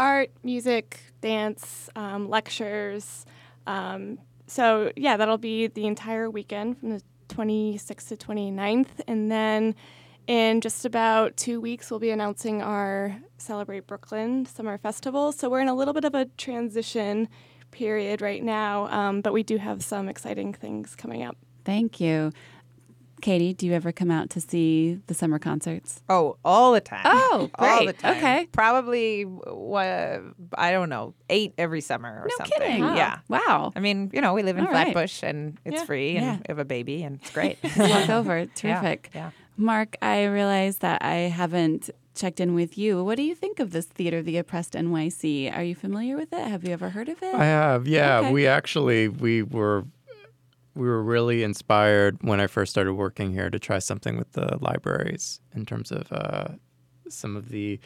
art, 0.00 0.30
music, 0.42 0.98
dance, 1.20 1.90
um, 1.94 2.28
lectures. 2.30 3.26
Um, 3.66 4.18
so, 4.46 4.90
yeah, 4.96 5.18
that'll 5.18 5.38
be 5.38 5.66
the 5.66 5.86
entire 5.86 6.30
weekend 6.30 6.78
from 6.78 6.90
the 6.90 7.02
26th 7.28 8.08
to 8.08 8.16
29th. 8.16 8.88
And 9.06 9.30
then 9.30 9.74
in 10.26 10.62
just 10.62 10.86
about 10.86 11.36
two 11.36 11.60
weeks, 11.60 11.90
we'll 11.90 12.00
be 12.00 12.10
announcing 12.10 12.62
our 12.62 13.14
Celebrate 13.36 13.86
Brooklyn 13.86 14.46
Summer 14.46 14.78
Festival. 14.78 15.32
So, 15.32 15.50
we're 15.50 15.60
in 15.60 15.68
a 15.68 15.74
little 15.74 15.94
bit 15.94 16.06
of 16.06 16.14
a 16.14 16.24
transition 16.38 17.28
period 17.70 18.22
right 18.22 18.42
now, 18.42 18.86
um, 18.86 19.20
but 19.20 19.32
we 19.32 19.42
do 19.42 19.58
have 19.58 19.84
some 19.84 20.08
exciting 20.08 20.52
things 20.54 20.96
coming 20.96 21.22
up. 21.22 21.36
Thank 21.64 22.00
you. 22.00 22.32
Katie, 23.20 23.54
do 23.54 23.66
you 23.66 23.72
ever 23.72 23.92
come 23.92 24.10
out 24.10 24.30
to 24.30 24.40
see 24.40 24.98
the 25.06 25.14
summer 25.14 25.38
concerts? 25.38 26.02
Oh, 26.08 26.36
all 26.44 26.72
the 26.72 26.80
time. 26.80 27.02
Oh, 27.04 27.50
all 27.58 27.78
the 27.78 27.84
great. 27.86 27.98
time. 27.98 28.16
Okay. 28.16 28.48
Probably, 28.52 29.22
what, 29.24 30.22
I 30.56 30.72
don't 30.72 30.88
know, 30.88 31.14
eight 31.28 31.54
every 31.58 31.80
summer 31.80 32.08
or 32.22 32.26
No 32.28 32.34
something. 32.38 32.58
kidding. 32.58 32.82
Yeah. 32.82 33.18
Wow. 33.28 33.72
I 33.76 33.80
mean, 33.80 34.10
you 34.12 34.20
know, 34.20 34.34
we 34.34 34.42
live 34.42 34.58
in 34.58 34.66
All 34.66 34.72
right. 34.72 34.92
Flatbush 34.92 35.22
and 35.22 35.58
it's 35.64 35.76
Yeah. 35.76 35.84
free 35.84 36.16
and 36.16 36.26
Yeah. 36.26 36.36
we 36.36 36.42
have 36.48 36.58
a 36.58 36.64
baby 36.64 37.02
and 37.02 37.20
it's 37.20 37.30
great. 37.30 37.58
Walk 37.76 38.08
over. 38.18 38.46
Terrific. 38.46 39.10
yeah. 39.14 39.30
Mark, 39.56 39.96
I 40.00 40.24
realize 40.24 40.78
that 40.78 41.02
I 41.04 41.14
haven't 41.28 41.90
checked 42.14 42.40
in 42.40 42.54
with 42.54 42.76
you. 42.78 43.04
What 43.04 43.16
do 43.16 43.22
you 43.22 43.34
think 43.34 43.60
of 43.60 43.70
this 43.72 43.86
Theater 43.86 44.18
of 44.18 44.24
the 44.24 44.36
Oppressed 44.38 44.72
NYC? 44.72 45.54
Are 45.54 45.62
you 45.62 45.74
familiar 45.74 46.16
with 46.16 46.32
it? 46.32 46.46
Have 46.48 46.64
you 46.64 46.72
ever 46.72 46.88
heard 46.90 47.08
of 47.08 47.22
it? 47.22 47.34
I 47.34 47.44
have, 47.44 47.86
yeah. 47.86 48.18
Okay. 48.20 48.32
We 48.32 48.46
actually 48.46 49.08
we 49.08 49.42
were 49.42 49.84
we 50.80 50.88
were 50.88 51.02
really 51.02 51.42
inspired 51.42 52.16
when 52.22 52.40
I 52.40 52.46
first 52.46 52.72
started 52.72 52.94
working 52.94 53.32
here 53.32 53.50
to 53.50 53.58
try 53.58 53.78
something 53.78 54.16
with 54.16 54.32
the 54.32 54.56
libraries 54.60 55.40
in 55.54 55.66
terms 55.66 55.92
of 55.92 56.10
uh, 56.10 56.48
some 57.08 57.36
of 57.36 57.50
the. 57.50 57.78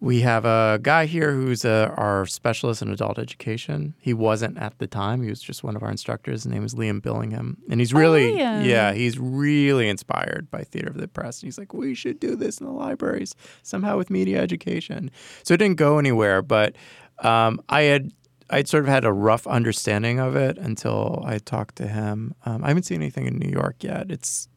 We 0.00 0.20
have 0.20 0.44
a 0.44 0.80
guy 0.82 1.06
here 1.06 1.32
who's 1.32 1.64
uh 1.64 1.94
our 1.96 2.26
specialist 2.26 2.82
in 2.82 2.90
adult 2.90 3.18
education. 3.18 3.94
He 3.98 4.12
wasn't 4.12 4.58
at 4.58 4.78
the 4.78 4.86
time; 4.86 5.22
he 5.22 5.28
was 5.28 5.40
just 5.40 5.62
one 5.62 5.76
of 5.76 5.82
our 5.82 5.90
instructors. 5.90 6.44
His 6.44 6.52
name 6.52 6.64
is 6.64 6.74
Liam 6.74 7.00
Billingham, 7.00 7.56
and 7.70 7.80
he's 7.80 7.94
really, 7.94 8.32
Liam. 8.32 8.64
yeah, 8.64 8.92
he's 8.92 9.18
really 9.18 9.88
inspired 9.88 10.50
by 10.50 10.62
theater 10.62 10.88
of 10.88 10.96
the 10.96 11.04
oppressed. 11.04 11.42
And 11.42 11.46
he's 11.46 11.58
like, 11.58 11.72
we 11.72 11.94
should 11.94 12.20
do 12.20 12.36
this 12.36 12.58
in 12.58 12.66
the 12.66 12.72
libraries 12.72 13.34
somehow 13.62 13.96
with 13.96 14.10
media 14.10 14.40
education. 14.40 15.10
So 15.42 15.54
it 15.54 15.58
didn't 15.58 15.78
go 15.78 15.98
anywhere, 15.98 16.42
but 16.42 16.74
um, 17.20 17.62
I 17.68 17.82
had 17.82 18.10
I'd 18.50 18.68
sort 18.68 18.84
of 18.84 18.88
had 18.88 19.04
a 19.04 19.12
rough 19.12 19.46
understanding 19.46 20.20
of 20.20 20.36
it 20.36 20.58
until 20.58 21.22
I 21.26 21.38
talked 21.38 21.76
to 21.76 21.86
him. 21.88 22.34
Um, 22.44 22.62
I 22.64 22.68
haven't 22.68 22.84
seen 22.84 23.00
anything 23.00 23.26
in 23.26 23.38
New 23.38 23.50
York 23.50 23.76
yet. 23.82 24.10
It's 24.10 24.48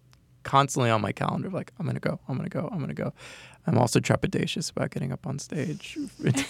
constantly 0.43 0.89
on 0.89 1.02
my 1.02 1.12
calendar. 1.12 1.50
Like 1.50 1.71
I'm 1.80 1.86
gonna 1.86 2.00
go, 2.00 2.19
I'm 2.28 2.36
gonna 2.38 2.50
go, 2.50 2.69
I'm 2.71 2.80
gonna 2.80 2.93
go. 2.93 3.13
I'm 3.69 3.78
also 3.78 4.00
trepidatious 4.00 4.71
about 4.71 4.91
getting 4.91 5.12
up 5.12 5.28
on 5.28 5.39
stage, 5.39 5.97
but 6.21 6.36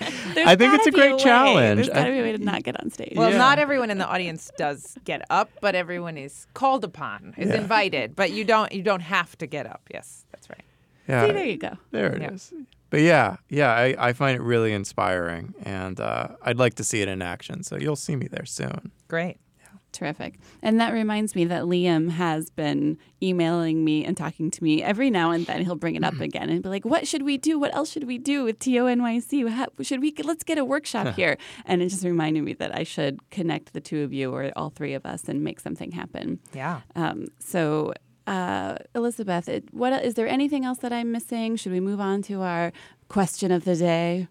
I 0.00 0.56
think 0.56 0.72
it's 0.74 0.86
a 0.86 0.90
great 0.90 1.12
way. 1.12 1.18
challenge. 1.18 1.76
There's 1.76 1.88
got 1.90 2.04
to 2.06 2.10
be 2.10 2.20
a 2.20 2.22
way 2.22 2.32
to 2.32 2.38
not 2.42 2.62
get 2.62 2.80
on 2.82 2.90
stage. 2.90 3.12
Well, 3.16 3.30
Yeah. 3.30 3.36
not 3.36 3.58
everyone 3.58 3.90
in 3.90 3.98
the 3.98 4.06
audience 4.06 4.50
does 4.56 4.96
get 5.04 5.20
up, 5.28 5.50
but 5.60 5.74
everyone 5.74 6.16
is 6.16 6.46
called 6.54 6.84
upon, 6.84 7.34
is 7.36 7.50
Yeah. 7.50 7.56
invited. 7.56 8.16
But 8.16 8.32
you 8.32 8.44
don't 8.44 8.72
you 8.72 8.82
don't 8.82 9.00
have 9.02 9.36
to 9.38 9.46
get 9.46 9.66
up. 9.66 9.82
Yes, 9.92 10.24
that's 10.32 10.48
right. 10.48 10.62
yeah, 11.06 11.26
See, 11.26 11.32
there 11.32 11.44
you 11.44 11.58
go. 11.58 11.76
There 11.90 12.06
it 12.14 12.22
is. 12.32 12.50
Yeah. 12.90 12.90
But 12.90 13.00
yeah, 13.02 13.36
yeah, 13.48 13.72
I, 13.72 14.08
I 14.08 14.12
find 14.12 14.36
it 14.36 14.42
really 14.42 14.72
inspiring, 14.72 15.54
and 15.62 16.00
uh, 16.00 16.28
I'd 16.42 16.58
like 16.58 16.74
to 16.74 16.84
see 16.84 17.02
it 17.02 17.08
in 17.08 17.20
action. 17.22 17.62
So 17.62 17.76
you'll 17.76 17.96
see 17.96 18.16
me 18.16 18.28
there 18.28 18.46
soon. 18.46 18.92
Great. 19.08 19.38
Yeah. 19.60 19.66
Terrific. 19.92 20.38
And 20.62 20.80
that 20.80 20.92
reminds 20.94 21.34
me 21.34 21.44
that 21.46 21.64
Liam 21.64 22.10
has 22.10 22.48
been 22.50 22.96
emailing 23.22 23.84
me 23.84 24.04
and 24.04 24.16
talking 24.16 24.50
to 24.50 24.64
me 24.64 24.82
every 24.82 25.10
now 25.10 25.30
and 25.32 25.44
then. 25.44 25.64
He'll 25.64 25.76
bring 25.76 25.96
it 25.96 26.04
up 26.04 26.14
again 26.20 26.48
and 26.48 26.62
be 26.62 26.68
like, 26.70 26.86
"What 26.86 27.06
should 27.06 27.22
we 27.24 27.36
do? 27.36 27.58
What 27.58 27.74
else 27.74 27.90
should 27.90 28.04
we 28.04 28.16
do 28.16 28.44
with 28.44 28.58
TONYC? 28.58 29.48
How, 29.50 29.66
should 29.82 30.00
we 30.00 30.14
let's 30.24 30.44
get 30.44 30.56
a 30.56 30.64
workshop 30.64 31.14
here?" 31.16 31.36
And 31.66 31.82
it 31.82 31.88
just 31.88 32.04
reminded 32.04 32.42
me 32.42 32.54
that 32.54 32.74
I 32.74 32.84
should 32.84 33.28
connect 33.30 33.74
the 33.74 33.80
two 33.82 34.02
of 34.02 34.14
you 34.14 34.32
or 34.34 34.50
all 34.56 34.70
three 34.70 34.94
of 34.94 35.04
us 35.04 35.28
and 35.28 35.44
make 35.44 35.60
something 35.60 35.92
happen. 35.92 36.40
Yeah. 36.54 36.80
Um, 36.96 37.26
so, 37.38 37.92
uh, 38.28 38.76
Elizabeth, 38.94 39.48
it, 39.48 39.72
what 39.72 40.04
is 40.04 40.14
there 40.14 40.28
anything 40.28 40.64
else 40.64 40.78
that 40.78 40.92
I'm 40.92 41.10
missing? 41.10 41.56
Should 41.56 41.72
we 41.72 41.80
move 41.80 42.00
on 42.00 42.22
to 42.22 42.42
our 42.42 42.72
question 43.08 43.50
of 43.50 43.64
the 43.64 43.74
day? 43.74 44.28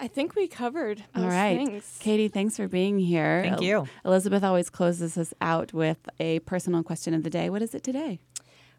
I 0.00 0.06
think 0.06 0.34
we 0.34 0.46
covered 0.48 1.02
most 1.14 1.24
All 1.24 1.30
right. 1.30 1.56
things. 1.56 1.98
Katie, 2.00 2.28
thanks 2.28 2.56
for 2.56 2.68
being 2.68 2.98
here. 2.98 3.42
Thank 3.42 3.56
El- 3.56 3.62
you. 3.62 3.88
Elizabeth 4.04 4.44
always 4.44 4.70
closes 4.70 5.16
us 5.16 5.32
out 5.40 5.72
with 5.72 5.98
a 6.20 6.40
personal 6.40 6.82
question 6.82 7.14
of 7.14 7.22
the 7.22 7.30
day. 7.30 7.48
What 7.50 7.62
is 7.62 7.74
it 7.74 7.82
today? 7.82 8.20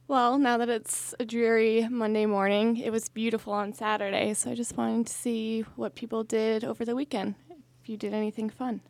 Well, 0.08 0.38
now 0.38 0.58
that 0.58 0.70
it's 0.70 1.16
a 1.20 1.26
dreary 1.26 1.88
Monday 1.90 2.26
morning, 2.26 2.78
it 2.78 2.92
was 2.92 3.10
beautiful 3.10 3.54
on 3.54 3.74
Saturday, 3.74 4.34
so 4.36 4.52
I 4.52 4.56
just 4.56 4.78
wanted 4.78 5.08
to 5.08 5.14
see 5.14 5.62
what 5.76 5.96
people 5.96 6.24
did 6.24 6.64
over 6.64 6.86
the 6.86 6.96
weekend. 6.96 7.36
If 7.82 7.90
you 7.90 7.98
did 7.98 8.14
anything 8.14 8.50
fun. 8.50 8.82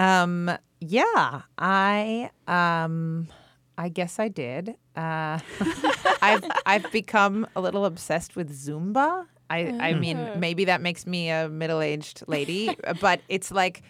Um, 0.00 0.50
yeah, 0.80 1.42
I 1.58 2.30
um, 2.48 3.28
I 3.76 3.88
guess 3.90 4.18
I 4.18 4.28
did. 4.28 4.70
Uh, 4.96 5.38
I've 6.22 6.44
I've 6.64 6.90
become 6.90 7.46
a 7.54 7.60
little 7.60 7.84
obsessed 7.84 8.34
with 8.34 8.50
Zumba. 8.50 9.26
I 9.50 9.58
I 9.80 9.94
mean, 9.94 10.16
maybe 10.40 10.64
that 10.66 10.80
makes 10.80 11.06
me 11.06 11.28
a 11.28 11.48
middle 11.48 11.80
aged 11.82 12.22
lady, 12.26 12.74
but 13.00 13.20
it's 13.28 13.50
like 13.50 13.82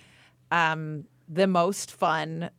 um, 0.51 1.05
the 1.29 1.47
most 1.47 1.93
fun 1.93 2.51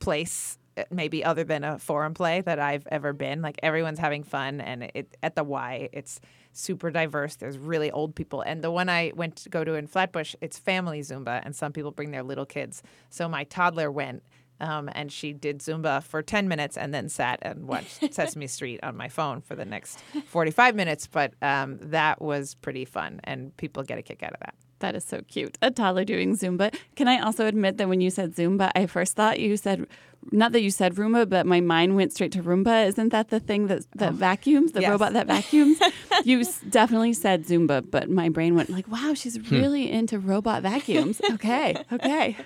place. 0.00 0.58
uh, 0.76 0.82
Maybe 0.90 1.22
other 1.24 1.44
than 1.44 1.62
a 1.64 1.78
forum 1.78 2.12
play 2.14 2.40
that 2.40 2.58
I've 2.58 2.86
ever 2.90 3.12
been. 3.12 3.40
Like 3.40 3.60
everyone's 3.62 3.98
having 4.00 4.24
fun, 4.24 4.60
and 4.60 4.90
it 4.94 5.16
at 5.22 5.36
the 5.36 5.44
Y, 5.44 5.88
it's 5.92 6.20
super 6.56 6.90
diverse. 6.90 7.36
There's 7.36 7.58
really 7.58 7.90
old 7.90 8.14
people, 8.14 8.40
and 8.40 8.62
the 8.62 8.70
one 8.70 8.88
I 8.88 9.12
went 9.14 9.36
to 9.36 9.48
go 9.48 9.64
to 9.64 9.74
in 9.74 9.86
Flatbush, 9.86 10.34
it's 10.40 10.58
family 10.58 11.00
Zumba, 11.00 11.40
and 11.44 11.54
some 11.54 11.72
people 11.72 11.90
bring 11.90 12.10
their 12.10 12.22
little 12.22 12.46
kids. 12.46 12.82
So 13.10 13.28
my 13.28 13.44
toddler 13.44 13.90
went, 13.90 14.22
um, 14.60 14.88
and 14.92 15.12
she 15.12 15.32
did 15.32 15.58
Zumba 15.58 16.02
for 16.02 16.22
10 16.22 16.48
minutes, 16.48 16.76
and 16.76 16.92
then 16.94 17.08
sat 17.08 17.38
and 17.42 17.68
watched 17.68 18.00
Sesame 18.14 18.46
Street 18.46 18.80
on 18.82 18.96
my 18.96 19.08
phone 19.08 19.40
for 19.40 19.54
the 19.54 19.64
next 19.64 20.00
45 20.26 20.74
minutes. 20.74 21.06
But 21.06 21.34
um, 21.42 21.78
that 21.82 22.20
was 22.20 22.54
pretty 22.54 22.84
fun, 22.84 23.20
and 23.24 23.56
people 23.56 23.82
get 23.82 23.98
a 23.98 24.02
kick 24.02 24.22
out 24.22 24.32
of 24.32 24.40
that. 24.40 24.54
That 24.80 24.94
is 24.94 25.04
so 25.04 25.22
cute. 25.22 25.56
A 25.62 25.70
toddler 25.70 26.04
doing 26.04 26.36
Zumba. 26.36 26.74
Can 26.96 27.08
I 27.08 27.18
also 27.20 27.46
admit 27.46 27.78
that 27.78 27.88
when 27.88 28.00
you 28.00 28.10
said 28.10 28.34
Zumba, 28.34 28.70
I 28.74 28.86
first 28.86 29.16
thought 29.16 29.40
you 29.40 29.56
said, 29.56 29.86
not 30.32 30.52
that 30.52 30.62
you 30.62 30.70
said 30.70 30.94
Roomba, 30.94 31.28
but 31.28 31.46
my 31.46 31.60
mind 31.60 31.96
went 31.96 32.12
straight 32.12 32.32
to 32.32 32.42
Roomba. 32.42 32.86
Isn't 32.86 33.10
that 33.10 33.28
the 33.28 33.40
thing 33.40 33.66
that, 33.68 33.82
that 33.96 34.14
vacuums, 34.14 34.72
the 34.72 34.80
Yes. 34.82 34.90
robot 34.90 35.12
that 35.14 35.26
vacuums? 35.26 35.78
you 36.24 36.44
definitely 36.70 37.12
said 37.12 37.44
Zumba, 37.44 37.88
but 37.88 38.08
my 38.10 38.28
brain 38.28 38.54
went 38.54 38.70
like, 38.70 38.88
wow, 38.88 39.14
she's 39.14 39.50
really 39.50 39.90
into 39.90 40.18
robot 40.18 40.62
vacuums. 40.62 41.20
Okay, 41.32 41.76
okay. 41.92 42.36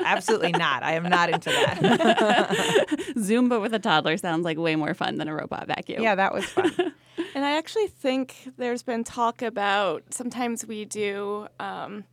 Absolutely 0.00 0.52
not. 0.52 0.82
I 0.82 0.94
am 0.94 1.04
not 1.04 1.28
into 1.28 1.50
that. 1.50 2.86
Zumba 3.16 3.60
with 3.60 3.74
a 3.74 3.78
toddler 3.78 4.16
sounds 4.16 4.44
like 4.44 4.56
way 4.58 4.74
more 4.76 4.94
fun 4.94 5.16
than 5.18 5.28
a 5.28 5.34
robot 5.34 5.66
vacuum. 5.66 6.02
yeah, 6.02 6.14
that 6.14 6.32
was 6.32 6.44
fun. 6.46 6.72
And 7.34 7.44
I 7.44 7.52
actually 7.56 7.86
think 7.88 8.50
there's 8.56 8.82
been 8.82 9.04
talk 9.04 9.42
about 9.42 10.02
sometimes 10.10 10.66
we 10.66 10.84
do 10.86 11.46
um, 11.60 12.04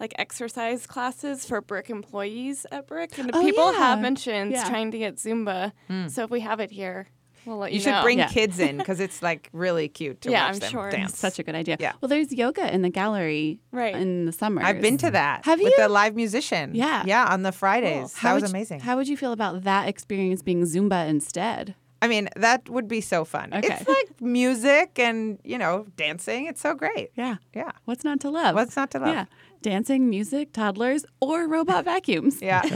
like 0.00 0.12
exercise 0.18 0.86
classes 0.86 1.44
for 1.46 1.60
BRIC 1.60 1.90
employees 1.90 2.66
at 2.72 2.86
BRIC, 2.86 3.18
and 3.18 3.30
Oh, 3.34 3.42
people 3.42 3.72
yeah. 3.72 3.78
have 3.78 4.00
mentioned 4.00 4.52
Yeah. 4.52 4.68
trying 4.68 4.90
to 4.90 4.98
get 4.98 5.16
Zumba. 5.16 5.72
Hmm. 5.88 6.08
So 6.08 6.24
if 6.24 6.30
we 6.30 6.40
have 6.40 6.60
it 6.60 6.70
here, 6.70 7.06
we'll 7.46 7.58
let 7.58 7.72
you, 7.72 7.76
You 7.76 7.82
should 7.82 7.90
know. 7.92 8.02
bring 8.02 8.18
Yeah. 8.18 8.28
kids 8.28 8.58
in 8.58 8.78
because 8.78 9.00
it's 9.00 9.22
like 9.22 9.48
really 9.52 9.88
cute 9.88 10.20
to 10.22 10.30
Yeah, 10.30 10.46
watch 10.46 10.54
I'm 10.54 10.60
them 10.60 10.70
sure. 10.70 10.90
dance. 10.90 11.18
Such 11.18 11.38
a 11.38 11.42
good 11.42 11.54
idea. 11.54 11.76
Yeah. 11.78 11.92
Well, 12.00 12.08
there's 12.08 12.32
yoga 12.32 12.72
in 12.74 12.82
the 12.82 12.90
gallery 12.90 13.60
Right. 13.70 13.94
in 13.94 14.24
the 14.26 14.32
summer. 14.32 14.62
I've 14.62 14.80
been 14.80 14.96
to 14.98 15.10
that. 15.10 15.44
Have 15.44 15.60
with 15.60 15.72
you? 15.76 15.82
the 15.82 15.88
live 15.88 16.14
musician? 16.16 16.74
Yeah. 16.74 17.04
yeah, 17.06 17.26
on 17.26 17.42
the 17.42 17.52
Fridays. 17.52 18.14
That 18.22 18.32
was 18.34 18.42
would 18.42 18.48
you- 18.50 18.56
amazing. 18.56 18.80
how 18.80 18.96
would 18.96 19.08
you 19.08 19.16
feel 19.16 19.32
about 19.32 19.62
that 19.64 19.88
experience 19.88 20.42
being 20.42 20.62
Zumba 20.62 21.08
instead? 21.08 21.74
I 22.02 22.06
mean, 22.08 22.28
that 22.36 22.68
would 22.68 22.86
be 22.86 23.00
so 23.00 23.24
fun. 23.24 23.54
Okay. 23.54 23.78
It's 23.80 23.88
like 23.88 24.20
music 24.20 24.98
and 24.98 25.38
you 25.42 25.56
know 25.56 25.86
dancing. 25.96 26.44
It's 26.46 26.60
so 26.60 26.74
great. 26.74 27.10
Yeah. 27.14 27.36
Yeah. 27.54 27.70
What's 27.86 28.04
not 28.04 28.20
to 28.20 28.30
love? 28.30 28.54
What's 28.54 28.76
not 28.76 28.90
to 28.90 28.98
love? 28.98 29.08
Yeah. 29.14 29.24
Dancing, 29.64 30.10
music, 30.10 30.52
toddlers, 30.52 31.06
or 31.22 31.48
robot 31.48 31.84
vacuums. 31.92 32.42
Yeah. 32.42 32.60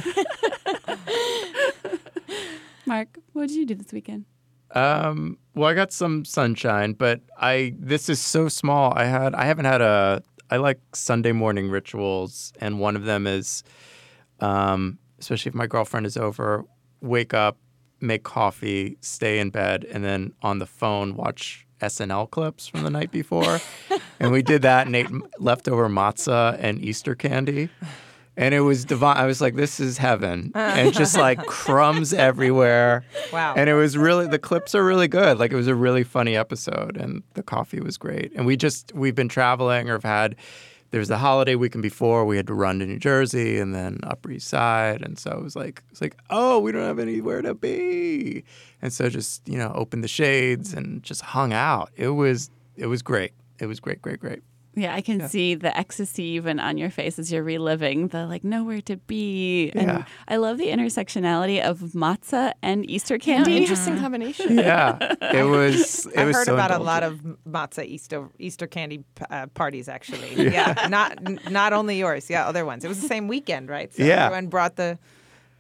Mark, 2.87 3.19
what 3.35 3.49
did 3.49 3.57
you 3.57 3.67
do 3.67 3.75
this 3.75 3.93
weekend? 3.93 4.25
Um, 4.71 5.37
well, 5.55 5.69
I 5.69 5.75
got 5.75 5.93
some 5.93 6.25
sunshine, 6.25 6.95
but 6.95 7.21
I 7.37 7.75
this 7.79 8.09
is 8.09 8.21
so 8.21 8.49
small. 8.49 8.95
I 8.97 9.05
had 9.05 9.35
I 9.35 9.45
haven't 9.45 9.67
had 9.67 9.83
a 9.83 10.23
I 10.51 10.57
like 10.57 10.81
Sunday 10.95 11.33
morning 11.33 11.69
rituals, 11.69 12.55
and 12.59 12.81
one 12.81 12.97
of 12.97 13.05
them 13.05 13.27
is, 13.27 13.63
um, 14.41 14.99
especially 15.19 15.51
if 15.51 15.55
my 15.55 15.67
girlfriend 15.67 16.07
is 16.07 16.17
over, 16.17 16.65
wake 17.03 17.35
up, 17.35 17.59
make 18.01 18.23
coffee, 18.23 18.97
stay 19.03 19.41
in 19.41 19.51
bed, 19.51 19.85
and 19.93 20.03
then 20.03 20.33
on 20.41 20.59
the 20.59 20.67
phone 20.67 21.17
watch 21.17 21.67
SNL 21.81 22.31
clips 22.31 22.67
from 22.67 22.83
the 22.83 22.91
night 22.91 23.11
before. 23.11 23.61
and 24.21 24.33
we 24.33 24.43
did 24.43 24.63
that 24.63 24.87
and 24.87 24.97
ate 24.97 25.09
leftover 25.39 25.89
matzah 25.89 26.57
and 26.61 26.83
Easter 26.83 27.15
candy. 27.15 27.71
And 28.37 28.55
it 28.55 28.61
was 28.61 28.85
divine. 28.85 29.17
I 29.17 29.27
was 29.27 29.41
like, 29.41 29.57
this 29.57 29.81
is 29.81 29.99
heaven. 29.99 30.53
And 30.55 30.93
just 30.95 31.17
like 31.17 31.45
crumbs 31.47 32.13
everywhere. 32.15 33.05
Wow. 33.33 33.55
And 33.57 33.69
it 33.69 33.75
was 33.75 33.97
really, 33.97 34.29
the 34.29 34.39
clips 34.39 34.77
are 34.77 34.85
really 34.85 35.09
good. 35.09 35.39
Like 35.39 35.51
it 35.51 35.57
was 35.57 35.67
a 35.67 35.75
really 35.75 36.05
funny 36.05 36.37
episode 36.37 36.97
and 36.97 37.25
the 37.35 37.43
coffee 37.43 37.81
was 37.81 37.99
great. 37.99 38.33
And 38.37 38.47
we 38.47 38.57
just, 38.57 38.95
we've 38.95 39.17
been 39.17 39.29
traveling 39.29 39.91
or 39.91 39.95
have 39.95 40.05
had, 40.05 40.37
there 40.91 40.99
was 40.99 41.09
the 41.09 41.19
holiday 41.19 41.55
weekend 41.55 41.83
before 41.83 42.25
we 42.25 42.37
had 42.37 42.47
to 42.47 42.55
run 42.55 42.79
to 42.79 42.87
New 42.87 42.99
Jersey 42.99 43.59
and 43.59 43.75
then 43.75 44.01
Upper 44.05 44.31
East 44.31 44.49
Side. 44.49 45.03
And 45.03 45.19
so 45.19 45.31
it 45.33 45.43
was 45.43 45.55
like, 45.55 45.83
it's 45.91 46.01
like, 46.01 46.17
oh, 46.31 46.59
we 46.59 46.73
don't 46.73 46.83
have 46.83 46.99
anywhere 46.99 47.43
to 47.43 47.55
be. 47.55 48.45
And 48.81 48.93
so 48.93 49.09
just, 49.09 49.47
you 49.49 49.59
know, 49.59 49.73
opened 49.75 50.03
the 50.03 50.09
shades 50.09 50.73
and 50.73 51.03
just 51.03 51.21
hung 51.21 51.53
out. 51.53 51.91
It 51.97 52.09
was, 52.09 52.51
it 52.77 52.87
was 52.87 53.03
great. 53.03 53.33
It 53.59 53.67
was 53.67 53.81
great, 53.81 54.01
great, 54.01 54.21
great. 54.21 54.43
Yeah, 54.75 54.95
I 54.95 55.01
can 55.01 55.29
see 55.29 55.55
the 55.57 55.77
ecstasy 55.77 56.23
even 56.23 56.61
on 56.61 56.79
your 56.79 56.91
face 56.91 57.19
as 57.19 57.33
you're 57.33 57.43
reliving 57.43 58.09
the 58.09 58.27
like 58.27 58.45
nowhere 58.45 58.81
to 58.83 58.97
be. 58.97 59.71
And 59.75 59.83
Yeah. 59.89 60.05
I 60.29 60.37
love 60.37 60.57
the 60.59 60.67
intersectionality 60.69 61.61
of 61.61 61.81
matzah 61.95 62.53
and 62.63 62.89
Easter 62.89 63.15
Yeah, 63.17 63.19
candy. 63.37 63.57
interesting 63.57 63.99
combination. 63.99 64.57
Yeah, 64.57 64.99
it 65.21 65.43
was. 65.49 66.07
It 66.07 66.17
I've 66.19 66.27
was 66.29 66.37
heard 66.37 66.47
so 66.47 66.55
about 66.55 66.71
a 66.71 66.79
lot 66.79 67.03
of 67.03 67.21
matzah 67.49 67.85
Easter 67.87 68.29
Easter 68.39 68.67
candy 68.69 69.03
uh, 69.31 69.47
parties 69.49 69.89
actually. 69.89 70.49
Yeah, 70.53 70.87
not 70.89 71.19
n- 71.27 71.41
not 71.51 71.73
only 71.73 71.99
yours. 71.99 72.31
Yeah, 72.31 72.47
other 72.47 72.65
ones. 72.65 72.85
It 72.85 72.89
was 72.89 73.01
the 73.01 73.09
same 73.09 73.27
weekend, 73.27 73.69
right? 73.69 73.93
So 73.93 74.05
Yeah. 74.05 74.27
everyone 74.27 74.47
brought 74.47 74.77
the 74.77 74.99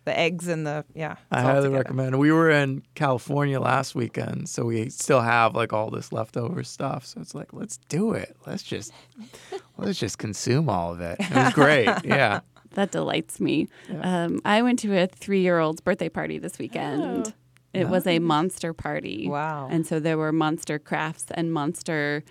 the 0.04 0.18
eggs 0.18 0.48
and 0.48 0.66
the 0.66 0.84
yeah. 0.94 1.12
it's 1.12 1.20
I 1.30 1.38
all 1.38 1.44
highly 1.44 1.56
together. 1.64 1.76
recommend. 1.76 2.18
We 2.18 2.32
were 2.32 2.50
in 2.50 2.82
California 2.94 3.61
last 3.61 3.94
weekend, 3.94 4.48
so 4.48 4.64
we 4.64 4.88
still 4.90 5.20
have 5.20 5.54
like 5.54 5.72
all 5.72 5.90
this 5.90 6.12
leftover 6.12 6.64
stuff. 6.64 7.04
So 7.06 7.20
it's 7.20 7.34
like, 7.34 7.52
let's 7.52 7.78
do 7.88 8.12
it. 8.12 8.37
Let's 8.46 8.62
just 8.62 8.92
let's 9.76 9.98
just 9.98 10.18
consume 10.18 10.68
all 10.68 10.92
of 10.92 11.00
it. 11.00 11.16
It 11.20 11.34
was 11.34 11.52
great. 11.52 11.88
Yeah. 12.04 12.40
That 12.72 12.90
delights 12.90 13.40
me. 13.40 13.68
Um, 14.02 14.40
I 14.44 14.62
went 14.62 14.78
to 14.80 14.96
a 14.96 15.06
three 15.06 15.40
year 15.40 15.58
old's 15.58 15.80
birthday 15.80 16.08
party 16.08 16.38
this 16.38 16.58
weekend. 16.58 17.28
Oh. 17.28 17.32
It 17.74 17.88
was 17.88 18.06
a 18.06 18.18
monster 18.18 18.72
party. 18.72 19.28
Wow. 19.28 19.68
And 19.70 19.87
so 19.87 20.00
there 20.00 20.16
were 20.18 20.32
monster 20.32 20.78
crafts 20.78 21.26
and 21.30 21.52
monster 21.52 22.24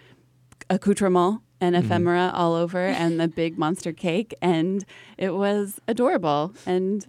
accoutrements 0.69 1.43
and 1.59 1.75
ephemera 1.75 2.31
all 2.33 2.53
over 2.53 2.85
and 2.85 3.19
the 3.19 3.27
big 3.27 3.57
monster 3.57 3.91
cake. 3.91 4.33
And 4.41 4.85
it 5.17 5.31
was 5.31 5.79
adorable. 5.87 6.53
And 6.65 7.05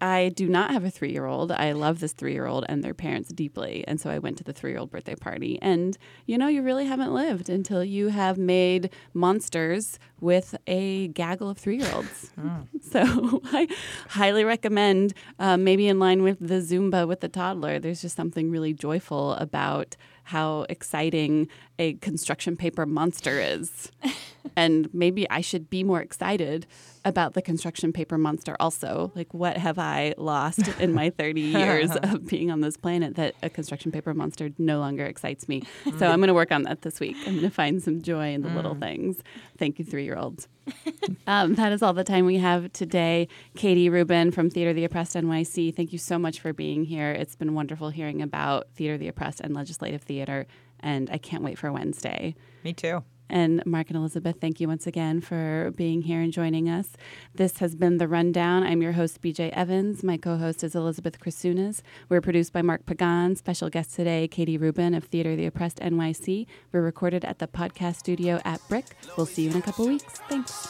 I 0.00 0.30
do 0.34 0.48
not 0.48 0.70
have 0.72 0.84
a 0.84 0.90
three 0.90 1.12
year 1.12 1.26
old. 1.26 1.50
I 1.50 1.72
love 1.72 2.00
this 2.00 2.12
three 2.12 2.32
year 2.32 2.46
old 2.46 2.64
and 2.68 2.82
their 2.82 2.94
parents 2.94 3.30
deeply. 3.30 3.84
And 3.86 4.00
so 4.00 4.10
I 4.10 4.18
went 4.18 4.36
to 4.38 4.44
the 4.44 4.52
three 4.52 4.72
year 4.72 4.80
old 4.80 4.90
birthday 4.90 5.14
party. 5.14 5.58
And 5.62 5.96
you 6.26 6.36
know, 6.36 6.48
you 6.48 6.62
really 6.62 6.86
haven't 6.86 7.14
lived 7.14 7.48
until 7.48 7.82
you 7.82 8.08
have 8.08 8.36
made 8.36 8.90
monsters 9.14 9.98
with 10.20 10.54
a 10.66 11.08
gaggle 11.08 11.50
of 11.50 11.58
three 11.58 11.78
year 11.78 11.90
olds. 11.94 12.30
So 12.82 13.40
I 13.46 13.66
highly 14.08 14.44
recommend, 14.44 15.14
uh, 15.38 15.56
maybe 15.56 15.88
in 15.88 15.98
line 15.98 16.22
with 16.22 16.38
the 16.38 16.56
Zumba 16.56 17.08
with 17.08 17.20
the 17.20 17.28
toddler, 17.28 17.78
there's 17.78 18.02
just 18.02 18.14
something 18.14 18.50
really 18.50 18.72
joyful 18.72 19.32
about 19.34 19.96
how 20.24 20.66
exciting 20.68 21.48
a 21.78 21.94
construction 21.94 22.56
paper 22.56 22.86
monster 22.86 23.40
is. 23.40 23.90
and 24.56 24.92
maybe 24.92 25.28
I 25.30 25.40
should 25.40 25.70
be 25.70 25.82
more 25.82 26.00
excited 26.00 26.66
about 27.04 27.34
the 27.34 27.42
construction 27.42 27.92
paper 27.92 28.16
monster 28.18 28.56
also. 28.58 29.12
Like, 29.14 29.32
what 29.34 29.56
have 29.56 29.78
I 29.78 30.14
lost 30.16 30.68
in 30.80 30.92
my 30.92 31.10
30 31.10 31.40
years 31.40 31.90
of 31.96 32.26
being 32.26 32.50
on 32.50 32.60
this 32.60 32.76
planet 32.76 33.16
that 33.16 33.34
a 33.42 33.50
construction 33.50 33.92
paper 33.92 34.14
monster 34.14 34.50
no 34.58 34.78
longer 34.78 35.04
excites 35.04 35.48
me? 35.48 35.62
So 35.98 36.08
I'm 36.08 36.18
going 36.18 36.28
to 36.28 36.34
work 36.34 36.50
on 36.50 36.62
that 36.64 36.82
this 36.82 36.98
week. 36.98 37.16
I'm 37.24 37.34
going 37.34 37.42
to 37.42 37.50
find 37.50 37.80
some 37.80 38.02
joy 38.02 38.32
in 38.34 38.42
the 38.42 38.48
little 38.48 38.74
things. 38.74 39.22
Thank 39.58 39.78
you, 39.78 39.84
three 39.84 40.04
year 40.04 40.16
olds. 40.16 40.48
Um, 41.26 41.54
that 41.54 41.72
is 41.72 41.82
all 41.82 41.92
the 41.92 42.04
time 42.04 42.26
we 42.26 42.38
have 42.38 42.72
today. 42.72 43.28
Katie 43.56 43.88
Rubin 43.88 44.30
from 44.30 44.50
Theater 44.50 44.70
of 44.70 44.76
the 44.76 44.84
Oppressed 44.84 45.14
NYC, 45.14 45.74
thank 45.74 45.92
you 45.92 45.98
so 45.98 46.18
much 46.18 46.40
for 46.40 46.52
being 46.52 46.84
here. 46.84 47.12
It's 47.12 47.34
been 47.34 47.54
wonderful 47.54 47.90
hearing 47.90 48.20
about 48.22 48.68
Theater 48.74 48.94
of 48.94 49.00
the 49.00 49.08
Oppressed 49.08 49.40
and 49.40 49.54
legislative 49.54 50.02
theater, 50.02 50.46
and 50.80 51.08
I 51.10 51.18
can't 51.18 51.42
wait 51.42 51.58
for 51.58 51.72
Wednesday. 51.72 52.34
Me 52.62 52.72
too. 52.72 53.04
And 53.28 53.64
Mark 53.64 53.88
and 53.88 53.96
Elizabeth, 53.96 54.36
thank 54.40 54.60
you 54.60 54.68
once 54.68 54.86
again 54.86 55.20
for 55.20 55.72
being 55.76 56.02
here 56.02 56.20
and 56.20 56.32
joining 56.32 56.68
us. 56.68 56.90
This 57.34 57.58
has 57.58 57.74
been 57.74 57.98
The 57.98 58.06
Rundown. 58.06 58.62
I'm 58.62 58.82
your 58.82 58.92
host, 58.92 59.22
BJ 59.22 59.50
Evans. 59.50 60.02
My 60.02 60.16
co 60.16 60.36
host 60.36 60.62
is 60.62 60.74
Elizabeth 60.74 61.18
Krasunas. 61.18 61.80
We're 62.08 62.20
produced 62.20 62.52
by 62.52 62.62
Mark 62.62 62.86
Pagan. 62.86 63.36
Special 63.36 63.70
guest 63.70 63.94
today, 63.94 64.28
Katie 64.28 64.58
Rubin 64.58 64.94
of 64.94 65.04
Theater 65.04 65.36
the 65.36 65.46
Oppressed 65.46 65.78
NYC. 65.78 66.46
We're 66.72 66.82
recorded 66.82 67.24
at 67.24 67.38
the 67.38 67.46
podcast 67.46 67.96
studio 67.96 68.40
at 68.44 68.60
BRIC. 68.68 68.86
We'll 69.16 69.26
see 69.26 69.42
you 69.42 69.50
in 69.50 69.56
a 69.56 69.62
couple 69.62 69.86
weeks. 69.86 70.04
Thanks. 70.28 70.68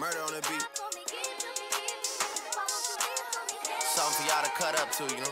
Murder 0.00 0.18
on 0.20 0.32
the 0.32 0.40
beat. 0.48 0.66
Something 3.82 4.26
for 4.26 4.32
y'all 4.32 4.44
to 4.44 4.50
cut 4.50 4.80
up 4.80 4.90
to, 4.92 5.04
you 5.04 5.20
know? 5.20 5.30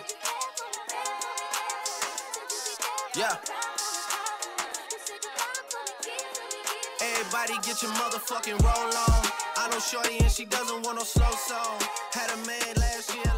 Yeah. 3.16 3.36
Everybody 7.00 7.54
get 7.62 7.82
your 7.82 7.92
motherfucking 7.92 8.58
roll 8.62 8.90
on. 9.06 9.22
I 9.56 9.68
know 9.70 9.78
Shorty 9.78 10.18
and 10.18 10.30
she 10.30 10.44
doesn't 10.44 10.82
want 10.84 10.98
no 10.98 11.04
slow 11.04 11.30
song. 11.30 11.78
Had 12.12 12.30
a 12.30 12.36
man 12.46 12.74
last 12.76 13.14
year 13.14 13.37